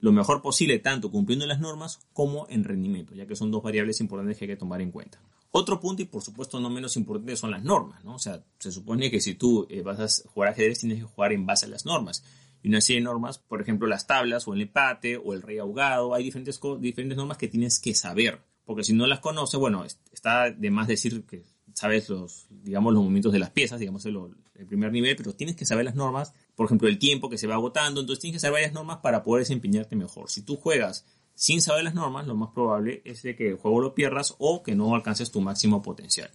lo 0.00 0.12
mejor 0.12 0.42
posible, 0.42 0.78
tanto 0.80 1.10
cumpliendo 1.10 1.46
las 1.46 1.60
normas 1.60 2.00
como 2.12 2.46
en 2.50 2.64
rendimiento, 2.64 3.14
ya 3.14 3.26
que 3.26 3.36
son 3.36 3.50
dos 3.50 3.62
variables 3.62 4.00
importantes 4.00 4.36
que 4.36 4.44
hay 4.44 4.50
que 4.50 4.56
tomar 4.56 4.82
en 4.82 4.90
cuenta. 4.90 5.20
Otro 5.52 5.78
punto, 5.78 6.02
y 6.02 6.06
por 6.06 6.20
supuesto 6.20 6.58
no 6.58 6.68
menos 6.68 6.96
importante, 6.96 7.36
son 7.36 7.52
las 7.52 7.62
normas, 7.62 8.04
¿no? 8.04 8.16
O 8.16 8.18
sea, 8.18 8.42
se 8.58 8.72
supone 8.72 9.08
que 9.08 9.20
si 9.20 9.34
tú 9.34 9.68
eh, 9.70 9.82
vas 9.82 10.00
a 10.00 10.28
jugar 10.28 10.50
ajedrez, 10.50 10.80
tienes 10.80 10.98
que 10.98 11.04
jugar 11.04 11.32
en 11.32 11.46
base 11.46 11.66
a 11.66 11.68
las 11.68 11.86
normas 11.86 12.24
y 12.64 12.68
una 12.68 12.80
serie 12.80 13.00
de 13.00 13.04
normas, 13.04 13.36
por 13.36 13.60
ejemplo 13.60 13.86
las 13.86 14.06
tablas 14.06 14.48
o 14.48 14.54
el 14.54 14.62
empate 14.62 15.18
o 15.18 15.34
el 15.34 15.42
rey 15.42 15.58
ahogado, 15.58 16.14
hay 16.14 16.24
diferentes, 16.24 16.58
diferentes 16.80 17.16
normas 17.16 17.36
que 17.36 17.46
tienes 17.46 17.78
que 17.78 17.94
saber, 17.94 18.40
porque 18.64 18.82
si 18.82 18.94
no 18.94 19.06
las 19.06 19.20
conoces, 19.20 19.60
bueno, 19.60 19.84
está 19.84 20.50
de 20.50 20.70
más 20.70 20.88
decir 20.88 21.24
que 21.26 21.44
sabes 21.74 22.08
los, 22.08 22.46
digamos, 22.48 22.94
los 22.94 23.02
movimientos 23.02 23.34
de 23.34 23.38
las 23.38 23.50
piezas, 23.50 23.80
digamos, 23.80 24.06
el, 24.06 24.18
primer 24.66 24.92
nivel, 24.92 25.14
pero 25.14 25.34
tienes 25.34 25.56
que 25.56 25.66
saber 25.66 25.84
las 25.84 25.94
normas, 25.94 26.32
por 26.54 26.64
ejemplo, 26.64 26.88
el 26.88 26.98
tiempo 26.98 27.28
que 27.28 27.36
se 27.36 27.46
va 27.46 27.56
agotando, 27.56 28.00
entonces 28.00 28.22
tienes 28.22 28.36
que 28.36 28.40
saber 28.40 28.54
varias 28.54 28.72
normas 28.72 29.00
para 29.02 29.22
poder 29.22 29.42
desempeñarte 29.42 29.94
mejor. 29.94 30.30
Si 30.30 30.40
tú 30.40 30.56
juegas 30.56 31.04
sin 31.34 31.60
saber 31.60 31.84
las 31.84 31.94
normas, 31.94 32.26
lo 32.26 32.34
más 32.34 32.48
probable 32.54 33.02
es 33.04 33.22
de 33.22 33.36
que 33.36 33.50
el 33.50 33.56
juego 33.56 33.82
lo 33.82 33.94
pierdas 33.94 34.36
o 34.38 34.62
que 34.62 34.74
no 34.74 34.94
alcances 34.94 35.30
tu 35.30 35.42
máximo 35.42 35.82
potencial. 35.82 36.30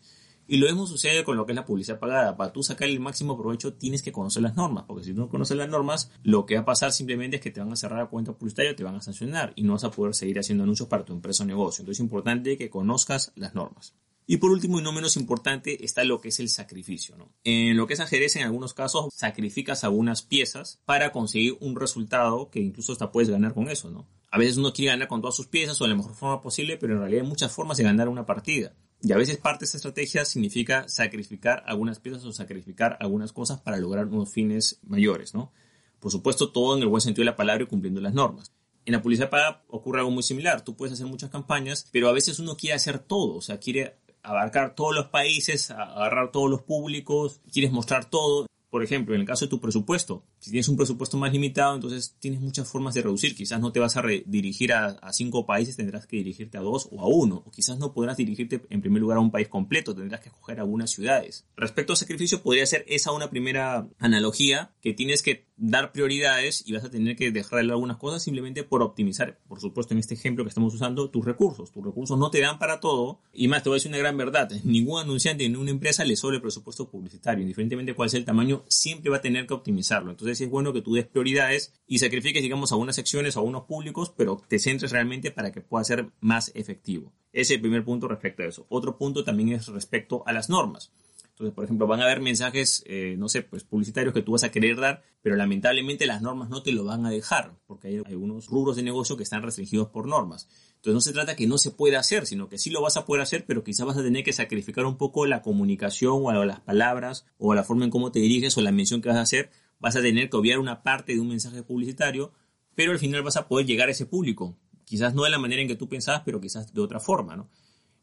Y 0.52 0.58
lo 0.58 0.66
mismo 0.66 0.88
sucede 0.88 1.24
con 1.24 1.38
lo 1.38 1.46
que 1.46 1.52
es 1.52 1.56
la 1.56 1.64
publicidad 1.64 2.00
pagada. 2.00 2.36
Para 2.36 2.52
tú 2.52 2.64
sacar 2.64 2.90
el 2.90 3.00
máximo 3.00 3.38
provecho 3.38 3.76
tienes 3.76 4.02
que 4.02 4.12
conocer 4.12 4.42
las 4.42 4.56
normas, 4.56 4.86
porque 4.88 5.04
si 5.04 5.14
no 5.14 5.30
conoces 5.30 5.56
las 5.56 5.70
normas, 5.70 6.10
lo 6.24 6.48
que 6.48 6.56
va 6.56 6.62
a 6.62 6.66
pasar 6.66 6.92
simplemente 6.92 7.36
es 7.36 7.42
que 7.44 7.52
te 7.52 7.60
van 7.60 7.72
a 7.72 7.76
cerrar 7.76 8.00
la 8.00 8.08
cuenta 8.08 8.34
publicitaria, 8.34 8.76
te 8.76 8.84
van 8.84 8.96
a 8.96 9.02
sancionar 9.02 9.54
y 9.56 9.62
no 9.62 9.74
vas 9.74 9.84
a 9.84 9.92
poder 9.92 10.16
seguir 10.16 10.40
haciendo 10.40 10.64
anuncios 10.64 10.90
para 10.90 11.06
tu 11.06 11.14
empresa 11.14 11.44
o 11.44 11.46
negocio. 11.46 11.84
Entonces 11.84 12.00
es 12.00 12.04
importante 12.04 12.58
que 12.58 12.72
conozcas 12.72 13.32
las 13.36 13.54
normas. 13.54 13.94
Y 14.26 14.38
por 14.38 14.50
último 14.50 14.80
y 14.80 14.82
no 14.82 14.92
menos 14.92 15.18
importante 15.18 15.86
está 15.86 16.04
lo 16.04 16.20
que 16.20 16.30
es 16.30 16.40
el 16.40 16.50
sacrificio. 16.50 17.16
¿no? 17.16 17.32
En 17.44 17.78
lo 17.78 17.86
que 17.86 17.94
es 17.94 18.00
ajedrez, 18.00 18.36
en 18.36 18.44
algunos 18.44 18.74
casos, 18.74 19.14
sacrificas 19.14 19.84
algunas 19.84 20.24
piezas 20.24 20.82
para 20.86 21.12
conseguir 21.12 21.58
un 21.62 21.76
resultado 21.76 22.50
que 22.50 22.60
incluso 22.60 22.92
hasta 22.92 23.12
puedes 23.12 23.30
ganar 23.30 23.54
con 23.54 23.70
eso. 23.70 23.92
¿no? 23.92 24.08
A 24.32 24.40
veces 24.40 24.58
uno 24.58 24.74
quiere 24.74 24.94
ganar 24.94 25.08
con 25.08 25.22
todas 25.22 25.36
sus 25.36 25.46
piezas 25.46 25.80
o 25.80 25.84
de 25.84 25.92
la 25.92 25.96
mejor 25.96 26.16
forma 26.16 26.42
posible, 26.42 26.78
pero 26.78 26.94
en 26.94 27.00
realidad 27.02 27.22
hay 27.22 27.28
muchas 27.28 27.52
formas 27.52 27.78
de 27.78 27.84
ganar 27.84 28.10
una 28.10 28.26
partida. 28.26 28.74
Y 29.02 29.14
a 29.14 29.18
veces 29.18 29.38
parte 29.38 29.60
de 29.60 29.66
esta 29.66 29.78
estrategia 29.78 30.26
significa 30.26 30.88
sacrificar 30.90 31.64
algunas 31.68 32.00
piezas 32.00 32.26
o 32.26 32.34
sacrificar 32.34 32.98
algunas 33.00 33.32
cosas 33.32 33.62
para 33.62 33.78
lograr 33.78 34.08
unos 34.08 34.30
fines 34.30 34.80
mayores, 34.84 35.34
¿no? 35.34 35.52
Por 36.00 36.12
supuesto, 36.12 36.52
todo 36.52 36.76
en 36.76 36.84
el 36.84 36.90
buen 36.90 37.02
sentido 37.02 37.24
de 37.24 37.32
la 37.32 37.36
palabra 37.36 37.64
y 37.64 37.68
cumpliendo 37.68 38.02
las 38.02 38.14
normas. 38.14 38.52
En 38.86 38.94
la 38.94 39.02
publicidad 39.02 39.30
paga 39.30 39.64
ocurre 39.68 40.00
algo 40.00 40.12
muy 40.12 40.24
similar. 40.24 40.64
Tú 40.64 40.76
puedes 40.76 40.94
hacer 40.94 41.06
muchas 41.06 41.30
campañas, 41.30 41.88
pero 41.92 42.10
a 42.10 42.14
veces 42.14 42.40
uno 42.40 42.56
quiere 42.58 42.76
hacer 42.76 43.00
todo, 43.00 43.36
o 43.36 43.42
sea, 43.42 43.60
quiere 43.60 43.96
abarcar 44.24 44.76
todos 44.76 44.96
los 44.96 45.08
países, 45.08 45.72
agarrar 45.72 46.32
todos 46.32 46.50
los 46.50 46.62
públicos, 46.64 47.42
quieres 47.52 47.72
mostrar 47.72 48.10
todo. 48.10 48.48
Por 48.70 48.84
ejemplo, 48.84 49.16
en 49.16 49.22
el 49.22 49.28
caso 49.28 49.46
de 49.46 49.50
tu 49.50 49.60
presupuesto, 49.60 50.24
si 50.40 50.52
tienes 50.52 50.70
un 50.70 50.78
presupuesto 50.78 51.18
más 51.18 51.34
limitado, 51.34 51.76
entonces 51.76 52.16
tienes 52.20 52.40
muchas 52.40 52.68
formas 52.68 52.94
de 52.94 53.02
reducir. 53.02 53.36
Quizás 53.36 53.60
no 53.60 53.72
te 53.72 53.80
vas 53.80 53.98
a 53.98 54.04
dirigir 54.26 54.74
a, 54.74 55.00
cinco 55.12 55.46
países, 55.46 55.76
tendrás 55.76 56.06
que 56.06 56.18
dirigirte 56.18 56.58
a 56.58 56.62
dos 56.62 56.88
o 56.92 57.02
a 57.02 57.08
uno. 57.08 57.44
O 57.46 57.52
quizás 57.52 57.80
no 57.80 57.94
podrás 57.94 58.18
dirigirte 58.18 58.62
en 58.70 58.82
primer 58.82 59.02
lugar 59.02 59.18
a 59.18 59.22
un 59.22 59.32
país 59.32 59.48
completo, 59.48 59.96
tendrás 59.96 60.22
que 60.22 60.30
escoger 60.30 60.60
algunas 60.60 60.92
ciudades. 60.92 61.46
Respecto 61.58 61.94
al 61.94 61.98
sacrificio, 61.98 62.44
podría 62.44 62.66
ser 62.66 62.86
esa 62.88 63.12
una 63.12 63.32
primera 63.32 63.88
analogía 63.98 64.72
que 64.82 64.94
tienes 64.94 65.24
que 65.24 65.49
dar 65.60 65.92
prioridades 65.92 66.64
y 66.66 66.74
vas 66.74 66.86
a 66.86 66.90
tener 66.90 67.16
que 67.16 67.32
dejar 67.32 67.60
de 67.60 67.64
lado 67.66 67.76
algunas 67.76 67.98
cosas 67.98 68.24
simplemente 68.24 68.64
por 68.64 68.82
optimizar, 68.82 69.38
por 69.48 69.60
supuesto 69.60 69.94
en 69.94 70.00
este 70.00 70.14
ejemplo 70.14 70.44
que 70.44 70.50
estamos 70.50 70.74
usando, 70.74 71.10
tus 71.10 71.26
recursos. 71.26 71.72
Tus 71.72 71.84
recursos 71.84 72.18
no 72.18 72.32
te 72.32 72.40
dan 72.40 72.60
para 72.60 72.80
todo 72.80 73.20
y 73.34 73.48
más 73.48 73.64
te 73.64 73.70
voy 73.70 73.76
a 73.76 73.78
decir 73.78 73.90
una 73.90 73.98
gran 73.98 74.18
verdad, 74.18 74.50
ningún 74.64 75.02
anunciante 75.02 75.46
en 75.46 75.58
una 75.58 75.72
empresa 75.72 76.06
le 76.06 76.16
sobre 76.16 76.38
el 76.38 76.42
presupuesto 76.42 76.90
publicitario, 76.90 77.42
indiferentemente 77.42 77.94
cuál 77.94 78.10
sea 78.10 78.20
el 78.20 78.26
tamaño, 78.26 78.64
siempre 78.68 79.10
va 79.12 79.18
a 79.18 79.22
tener 79.22 79.46
que 79.46 79.54
optimizarlo. 79.54 80.12
Entonces 80.12 80.40
es 80.42 80.50
bueno 80.50 80.74
que 80.74 80.82
tú 80.82 80.94
des 80.94 81.06
prioridades 81.06 81.74
y 81.88 82.00
sacrifiques, 82.00 82.42
digamos, 82.42 82.72
algunas 82.72 82.96
secciones 82.96 83.36
o 83.36 83.40
algunos 83.40 83.64
públicos, 83.64 84.14
pero 84.16 84.42
te 84.48 84.60
centres 84.60 84.92
realmente 84.92 85.32
para 85.32 85.52
que 85.52 85.62
pueda 85.62 85.84
ser 85.84 86.10
más 86.22 86.52
efectivo. 86.56 87.12
Ese 87.32 87.54
es 87.54 87.58
el 87.58 87.62
primer 87.62 87.84
punto 87.84 88.08
respecto 88.08 88.44
a 88.44 88.48
eso. 88.48 88.66
Otro 88.70 88.98
punto 88.98 89.24
también 89.24 89.50
es 89.50 89.68
respecto 89.68 90.24
a 90.26 90.34
las 90.34 90.50
normas. 90.50 90.92
Entonces, 91.40 91.56
por 91.56 91.64
ejemplo, 91.64 91.88
van 91.88 92.02
a 92.02 92.04
haber 92.04 92.20
mensajes, 92.20 92.84
eh, 92.86 93.16
no 93.18 93.30
sé, 93.30 93.44
pues 93.44 93.64
publicitarios 93.64 94.14
que 94.14 94.22
tú 94.22 94.34
vas 94.34 94.44
a 94.44 94.52
querer 94.52 94.76
dar, 94.76 95.04
pero 95.22 95.38
lamentablemente 95.38 96.06
las 96.06 96.22
normas 96.22 96.50
no 96.50 96.62
te 96.64 96.74
lo 96.74 96.84
van 96.84 97.06
a 97.06 97.10
dejar, 97.10 97.56
porque 97.66 97.88
hay 97.88 98.02
algunos 98.06 98.48
rubros 98.48 98.76
de 98.76 98.84
negocio 98.84 99.16
que 99.16 99.24
están 99.24 99.42
restringidos 99.42 99.88
por 99.88 100.06
normas. 100.06 100.50
Entonces 100.76 100.94
no 100.94 101.02
se 101.02 101.14
trata 101.14 101.38
que 101.38 101.48
no 101.48 101.58
se 101.58 101.72
pueda 101.72 101.98
hacer, 101.98 102.26
sino 102.26 102.50
que 102.50 102.58
sí 102.58 102.70
lo 102.70 102.82
vas 102.82 102.98
a 102.98 103.06
poder 103.06 103.22
hacer, 103.22 103.46
pero 103.46 103.64
quizás 103.64 103.86
vas 103.86 103.98
a 103.98 104.04
tener 104.04 104.26
que 104.26 104.34
sacrificar 104.34 104.86
un 104.86 104.98
poco 104.98 105.26
la 105.26 105.42
comunicación 105.42 106.24
o 106.26 106.44
las 106.44 106.60
palabras 106.60 107.26
o 107.38 107.54
la 107.54 107.64
forma 107.64 107.86
en 107.86 107.92
cómo 107.92 108.12
te 108.12 108.20
diriges 108.20 108.58
o 108.58 108.62
la 108.62 108.74
mención 108.74 109.02
que 109.02 109.08
vas 109.08 109.18
a 109.18 109.22
hacer 109.22 109.50
vas 109.80 109.96
a 109.96 110.02
tener 110.02 110.30
que 110.30 110.38
obviar 110.38 110.60
una 110.60 110.84
parte 110.84 111.14
de 111.14 111.20
un 111.20 111.30
mensaje 111.30 111.64
publicitario, 111.64 112.32
pero 112.76 112.92
al 112.92 113.00
final 113.00 113.24
vas 113.24 113.38
a 113.38 113.48
poder 113.48 113.66
llegar 113.66 113.88
a 113.88 113.92
ese 113.92 114.06
público. 114.06 114.58
Quizás 114.86 115.14
no 115.14 115.24
de 115.24 115.30
la 115.30 115.40
manera 115.40 115.62
en 115.62 115.68
que 115.68 115.76
tú 115.76 115.88
pensabas, 115.88 116.24
pero 116.26 116.42
quizás 116.42 116.74
de 116.74 116.82
otra 116.82 117.00
forma, 117.00 117.36
¿no? 117.36 117.50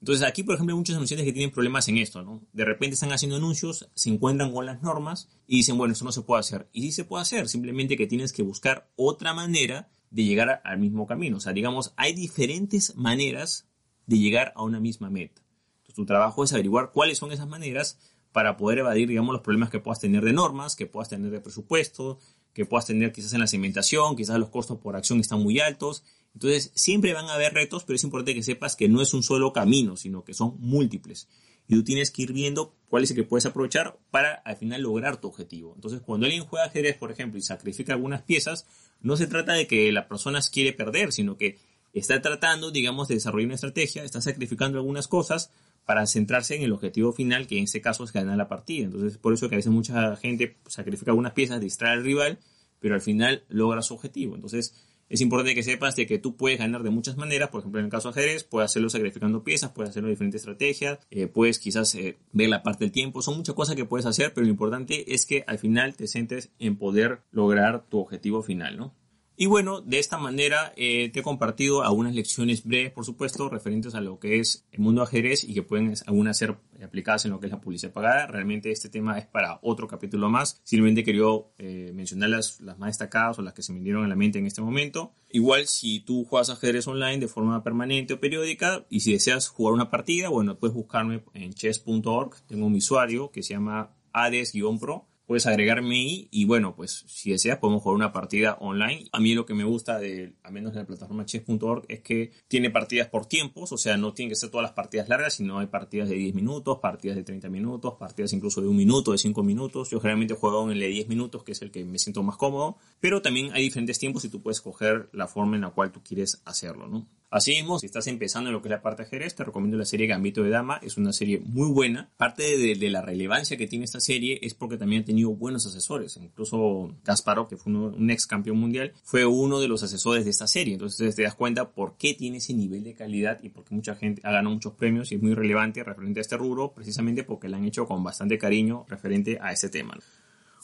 Entonces 0.00 0.26
aquí, 0.26 0.42
por 0.42 0.54
ejemplo, 0.54 0.74
hay 0.74 0.78
muchos 0.78 0.94
anunciantes 0.94 1.24
que 1.24 1.32
tienen 1.32 1.50
problemas 1.50 1.88
en 1.88 1.98
esto, 1.98 2.22
¿no? 2.22 2.42
De 2.52 2.64
repente 2.64 2.94
están 2.94 3.12
haciendo 3.12 3.36
anuncios, 3.36 3.88
se 3.94 4.10
encuentran 4.10 4.52
con 4.52 4.66
las 4.66 4.82
normas 4.82 5.28
y 5.46 5.56
dicen, 5.56 5.78
bueno, 5.78 5.92
eso 5.92 6.04
no 6.04 6.12
se 6.12 6.22
puede 6.22 6.40
hacer. 6.40 6.68
Y 6.72 6.82
sí 6.82 6.92
se 6.92 7.04
puede 7.04 7.22
hacer, 7.22 7.48
simplemente 7.48 7.96
que 7.96 8.06
tienes 8.06 8.32
que 8.32 8.42
buscar 8.42 8.90
otra 8.96 9.32
manera 9.32 9.88
de 10.10 10.24
llegar 10.24 10.60
al 10.64 10.78
mismo 10.78 11.06
camino. 11.06 11.38
O 11.38 11.40
sea, 11.40 11.52
digamos, 11.52 11.92
hay 11.96 12.12
diferentes 12.12 12.94
maneras 12.96 13.66
de 14.06 14.18
llegar 14.18 14.52
a 14.54 14.62
una 14.62 14.80
misma 14.80 15.10
meta. 15.10 15.42
Entonces, 15.78 15.94
tu 15.94 16.06
trabajo 16.06 16.44
es 16.44 16.52
averiguar 16.52 16.92
cuáles 16.92 17.18
son 17.18 17.32
esas 17.32 17.48
maneras 17.48 17.98
para 18.32 18.56
poder 18.58 18.78
evadir, 18.78 19.08
digamos, 19.08 19.32
los 19.32 19.42
problemas 19.42 19.70
que 19.70 19.80
puedas 19.80 19.98
tener 19.98 20.22
de 20.22 20.34
normas, 20.34 20.76
que 20.76 20.86
puedas 20.86 21.08
tener 21.08 21.30
de 21.30 21.40
presupuesto, 21.40 22.18
que 22.52 22.66
puedas 22.66 22.86
tener 22.86 23.12
quizás 23.12 23.32
en 23.32 23.40
la 23.40 23.46
segmentación, 23.46 24.14
quizás 24.14 24.38
los 24.38 24.50
costos 24.50 24.78
por 24.78 24.94
acción 24.94 25.20
están 25.20 25.42
muy 25.42 25.58
altos 25.58 26.04
entonces, 26.37 26.71
siempre 26.75 27.14
van 27.14 27.31
a 27.31 27.33
haber 27.33 27.55
retos, 27.55 27.85
pero 27.85 27.97
es 27.97 28.05
importante 28.05 28.35
que 28.35 28.43
sepas 28.43 28.76
que 28.76 28.90
no 28.90 29.00
es 29.00 29.14
un 29.14 29.23
solo 29.23 29.55
camino, 29.55 29.97
sino 29.97 30.23
que 30.23 30.35
son 30.35 30.55
múltiples. 30.59 31.28
Y 31.66 31.76
tú 31.76 31.83
tienes 31.83 32.11
que 32.11 32.21
ir 32.21 32.35
viendo 32.35 32.75
cuál 32.90 33.05
es 33.05 33.11
el 33.11 33.16
que 33.16 33.23
puedes 33.23 33.47
aprovechar 33.47 33.97
para 34.11 34.35
al 34.35 34.59
final 34.59 34.83
lograr 34.83 35.19
tu 35.19 35.28
objetivo. 35.28 35.73
Entonces, 35.75 36.02
cuando 36.02 36.26
alguien 36.26 36.45
juega 36.45 36.66
ajedrez, 36.66 36.99
por 36.99 37.11
ejemplo, 37.11 37.38
y 37.38 37.43
sacrifica 37.43 37.95
algunas 37.95 38.21
piezas, 38.21 38.66
no 39.00 39.16
se 39.16 39.26
trata 39.26 39.55
de 39.55 39.66
que 39.66 39.90
la 39.93 40.09
persona 40.09 40.40
quiere 40.52 40.75
perder, 40.75 41.11
sino 41.11 41.38
que 41.38 41.57
está 41.95 42.21
tratando, 42.21 42.71
digamos, 42.71 43.09
de 43.09 43.14
desarrollar 43.14 43.47
una 43.47 43.55
estrategia, 43.55 44.05
está 44.05 44.21
sacrificando 44.21 44.76
algunas 44.76 45.09
cosas 45.09 45.50
para 45.87 46.07
centrarse 46.07 46.55
en 46.55 46.64
el 46.64 46.73
objetivo 46.73 47.14
final, 47.14 47.47
que 47.47 47.57
en 47.57 47.64
este 47.64 47.81
caso 47.81 48.05
es 48.05 48.12
ganar 48.12 48.37
la 48.37 48.49
partida. 48.49 48.85
Entonces, 48.85 49.16
por 49.16 49.33
eso 49.33 49.49
que 49.49 49.55
a 49.55 49.57
veces 49.57 49.73
mucha 49.73 50.14
gente 50.16 50.59
sacrifica 50.66 51.12
algunas 51.12 51.33
piezas, 51.33 51.62
distrae 51.62 51.95
al 51.95 52.05
rival, 52.05 52.38
pero 52.78 52.95
al 52.95 53.00
final 53.00 53.45
logra 53.49 53.81
su 53.81 53.95
objetivo. 53.95 54.35
Entonces, 54.35 54.75
es 55.08 55.20
importante 55.20 55.54
que 55.54 55.62
sepas 55.62 55.94
de 55.96 56.06
que 56.06 56.18
tú 56.18 56.36
puedes 56.36 56.58
ganar 56.58 56.82
de 56.82 56.90
muchas 56.90 57.16
maneras, 57.16 57.50
por 57.50 57.60
ejemplo 57.60 57.78
en 57.78 57.86
el 57.86 57.90
caso 57.90 58.10
de 58.10 58.20
ajedrez, 58.20 58.44
puedes 58.44 58.70
hacerlo 58.70 58.90
sacrificando 58.90 59.44
piezas, 59.44 59.70
puedes 59.70 59.90
hacerlo 59.90 60.08
de 60.08 60.14
diferentes 60.14 60.40
estrategias, 60.40 60.98
eh, 61.10 61.26
puedes 61.26 61.58
quizás 61.58 61.94
eh, 61.94 62.16
ver 62.32 62.48
la 62.48 62.62
parte 62.62 62.84
del 62.84 62.92
tiempo, 62.92 63.22
son 63.22 63.36
muchas 63.36 63.54
cosas 63.54 63.76
que 63.76 63.84
puedes 63.84 64.06
hacer, 64.06 64.32
pero 64.34 64.44
lo 64.44 64.50
importante 64.50 65.14
es 65.14 65.26
que 65.26 65.44
al 65.46 65.58
final 65.58 65.94
te 65.94 66.08
centres 66.08 66.50
en 66.58 66.76
poder 66.76 67.20
lograr 67.30 67.84
tu 67.88 68.00
objetivo 68.00 68.42
final, 68.42 68.76
¿no? 68.76 68.94
Y 69.38 69.47
bueno, 69.47 69.83
de 69.83 69.99
esta 69.99 70.16
manera 70.16 70.73
eh, 70.76 71.11
te 71.11 71.21
he 71.21 71.23
compartido 71.23 71.83
algunas 71.83 72.14
lecciones 72.14 72.64
breves, 72.64 72.93
por 72.93 73.05
supuesto, 73.05 73.50
referentes 73.50 73.95
a 73.95 74.00
lo 74.00 74.19
que 74.19 74.38
es 74.38 74.66
el 74.73 74.81
mundo 74.81 75.02
ajedrez 75.02 75.45
y 75.45 75.52
que 75.52 75.62
pueden 75.62 75.93
algunas 76.07 76.38
ser 76.38 76.57
aplicadas 76.83 77.26
en 77.26 77.33
lo 77.33 77.40
que 77.40 77.47
es 77.47 77.52
la 77.52 77.61
publicidad 77.61 77.93
pagada. 77.93 78.26
Realmente 78.28 78.71
este 78.71 78.88
tema 78.88 79.19
es 79.19 79.26
para 79.26 79.59
otro 79.62 79.88
capítulo 79.88 80.31
más. 80.31 80.59
Simplemente 80.64 81.05
quería 81.05 81.26
eh, 81.59 81.93
mencionar 81.95 82.31
las, 82.31 82.62
las 82.62 82.78
más 82.78 82.88
destacadas 82.88 83.38
o 83.38 83.43
las 83.43 83.52
que 83.52 83.62
se 83.62 83.75
me 83.75 83.81
dieron 83.81 84.05
en 84.05 84.09
la 84.09 84.16
mente 84.16 84.38
en 84.38 84.47
este 84.47 84.62
momento. 84.62 85.12
Igual 85.31 85.66
si 85.66 86.00
tú 86.00 86.25
juegas 86.25 86.49
ajedrez 86.49 86.88
online 86.88 87.19
de 87.19 87.28
forma 87.28 87.62
permanente 87.62 88.14
o 88.14 88.21
periódica 88.21 88.87
y 88.88 89.00
si 89.00 89.12
deseas 89.12 89.49
jugar 89.49 89.75
una 89.75 89.90
partida, 89.90 90.31
bueno, 90.31 90.59
puedes 90.59 90.75
buscarme 90.75 91.25
en 91.35 91.52
chess.org. 91.52 92.37
Tengo 92.47 92.64
un 92.64 92.75
usuario 92.75 93.31
que 93.31 93.43
se 93.43 93.52
llama 93.52 93.95
Ades-Pro 94.12 95.07
puedes 95.26 95.47
agregarme 95.47 96.28
y 96.30 96.45
bueno, 96.45 96.75
pues 96.75 97.04
si 97.06 97.33
deseas 97.33 97.59
podemos 97.59 97.83
jugar 97.83 97.97
una 97.97 98.12
partida 98.12 98.56
online. 98.61 99.06
A 99.12 99.21
mí 99.21 99.35
lo 99.35 99.45
que 99.45 99.54
me 99.54 99.64
gusta 99.64 99.99
de, 99.99 100.35
al 100.42 100.52
menos 100.52 100.73
de 100.73 100.80
la 100.80 100.87
plataforma 100.87 101.26
chess.org, 101.26 101.85
es 101.88 102.00
que 102.00 102.33
tiene 102.49 102.71
partidas 102.71 103.09
por 103.09 103.26
tiempos, 103.26 103.73
o 103.73 103.76
sea, 103.76 103.97
no 103.97 104.14
tienen 104.14 104.30
que 104.30 104.37
ser 104.37 104.50
todas 104.50 104.62
las 104.62 104.73
partidas 104.73 105.09
largas, 105.09 105.35
sino 105.35 105.59
hay 105.59 105.66
partidas 105.66 106.09
de 106.09 106.14
10 106.14 106.35
minutos, 106.35 106.78
partidas 106.80 107.16
de 107.16 107.25
30 107.25 107.49
minutos, 107.49 107.95
partidas 107.99 108.33
incluso 108.33 108.61
de 108.61 108.68
un 108.68 108.76
minuto, 108.76 109.12
de 109.12 109.18
5 109.18 109.42
minutos. 109.42 109.90
Yo 109.90 110.00
generalmente 110.00 110.35
juego 110.35 110.64
en 110.64 110.73
el 110.73 110.80
de 110.80 110.88
10 110.88 111.09
minutos, 111.09 111.42
que 111.42 111.52
es 111.52 111.62
el 111.62 111.71
que 111.71 111.85
me 111.85 111.99
siento 111.99 112.23
más 112.23 112.37
cómodo, 112.37 112.76
pero 113.00 113.21
también 113.23 113.50
hay 113.52 113.62
diferentes 113.62 113.99
tiempos 113.99 114.25
y 114.25 114.28
tú 114.28 114.40
puedes 114.40 114.59
escoger 114.59 115.09
la 115.12 115.26
forma 115.26 115.56
en 115.56 115.62
la 115.62 115.71
cual 115.71 115.92
tú 115.92 116.00
quieres 116.02 116.40
hacerlo, 116.45 116.87
¿no? 116.87 117.06
Asimismo, 117.37 117.78
si 117.78 117.85
estás 117.85 118.07
empezando 118.07 118.49
en 118.49 118.55
lo 118.55 118.62
que 118.62 118.69
es 118.69 118.71
la 118.71 118.81
parte 118.81 119.02
de 119.02 119.09
ajedrez, 119.09 119.35
te 119.35 119.45
recomiendo 119.45 119.76
la 119.76 119.85
serie 119.85 120.07
Gambito 120.07 120.43
de 120.43 120.49
Dama. 120.49 120.81
Es 120.83 120.97
una 120.97 121.12
serie 121.12 121.38
muy 121.45 121.69
buena. 121.69 122.09
Parte 122.16 122.57
de, 122.57 122.88
la 122.88 123.02
relevancia 123.02 123.59
que 123.59 123.66
tiene 123.66 123.85
esta 123.85 124.00
serie 124.00 124.38
es 124.40 124.55
porque 124.55 124.78
también 124.78 125.02
ha 125.02 125.05
tenido 125.05 125.35
buenos 125.35 125.66
asesores. 125.66 126.16
Incluso 126.16 126.97
Kasparov, 127.02 127.47
que 127.47 127.59
fue 127.59 127.75
un 127.75 128.11
ex 128.11 128.26
campeón 128.26 128.57
mundial, 128.57 128.95
fue 129.05 129.26
uno 129.26 129.61
de 129.61 129.69
los 129.69 129.83
asesores 129.83 130.25
de 130.25 130.31
esta 130.31 130.47
serie. 130.47 130.72
Entonces 130.72 131.14
te 131.14 131.25
das 131.25 131.35
cuenta 131.35 131.72
por 131.72 131.99
qué 131.99 132.14
tiene 132.14 132.38
ese 132.38 132.55
nivel 132.55 132.83
de 132.85 132.94
calidad 132.94 133.38
y 133.42 133.51
por 133.51 133.64
qué 133.64 133.75
mucha 133.75 133.96
gente 133.96 134.22
ha 134.25 134.31
ganado 134.31 134.55
muchos 134.55 134.72
premios 134.72 135.12
y 135.12 135.16
es 135.16 135.22
muy 135.22 135.35
relevante 135.35 135.85
referente 135.85 136.20
a 136.20 136.22
este 136.22 136.38
rubro, 136.38 136.72
precisamente 136.72 137.22
porque 137.22 137.51
la 137.51 137.59
han 137.59 137.66
hecho 137.66 137.85
con 137.85 138.03
bastante 138.03 138.38
cariño 138.38 138.87
referente 138.88 139.38
a 139.42 139.53
ese 139.53 139.68
tema. 139.68 139.94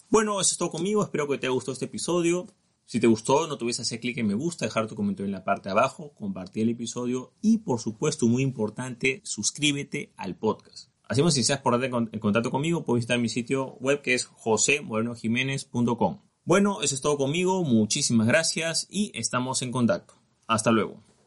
Bueno, 0.09 0.41
eso 0.41 0.53
es 0.53 0.59
todo 0.59 0.71
conmigo. 0.71 1.03
Espero 1.03 1.29
que 1.29 1.37
te 1.37 1.49
haya 1.49 1.53
gustado 1.53 1.75
este 1.75 1.85
episodio. 1.85 2.47
Si 2.85 3.01
te 3.01 3.07
gustó, 3.07 3.47
no 3.47 3.57
te 3.57 3.65
olvides 3.65 3.81
hacer 3.81 4.01
clic 4.01 4.19
en 4.19 4.27
me 4.27 4.35
gusta, 4.35 4.67
dejar 4.67 4.87
tu 4.87 4.95
comentario 4.95 5.27
en 5.27 5.33
la 5.33 5.45
parte 5.45 5.69
de 5.69 5.73
abajo, 5.73 6.13
compartir 6.15 6.65
el 6.65 6.71
episodio 6.71 7.33
y, 7.41 7.59
por 7.59 7.81
supuesto, 7.81 8.27
muy 8.27 8.43
importante, 8.43 9.21
suscríbete 9.25 10.13
al 10.17 10.37
podcast. 10.37 10.91
Hacemos 11.09 11.35
si 11.35 11.41
deseas 11.41 11.61
ponerte 11.61 11.87
en 11.87 12.21
contacto 12.21 12.51
conmigo, 12.51 12.85
puedes 12.85 13.01
visitar 13.01 13.19
mi 13.19 13.29
sitio 13.29 13.77
web 13.81 14.03
que 14.03 14.15
es 14.15 14.25
josemorenojiménez.com. 14.27 16.21
Bueno, 16.45 16.83
eso 16.83 16.95
es 16.95 17.01
todo 17.01 17.17
conmigo, 17.17 17.63
muchísimas 17.65 18.27
gracias 18.27 18.87
y 18.91 19.13
estamos 19.15 19.63
en 19.63 19.73
contacto. 19.73 20.15
Hasta 20.47 20.73
luego. 20.73 21.12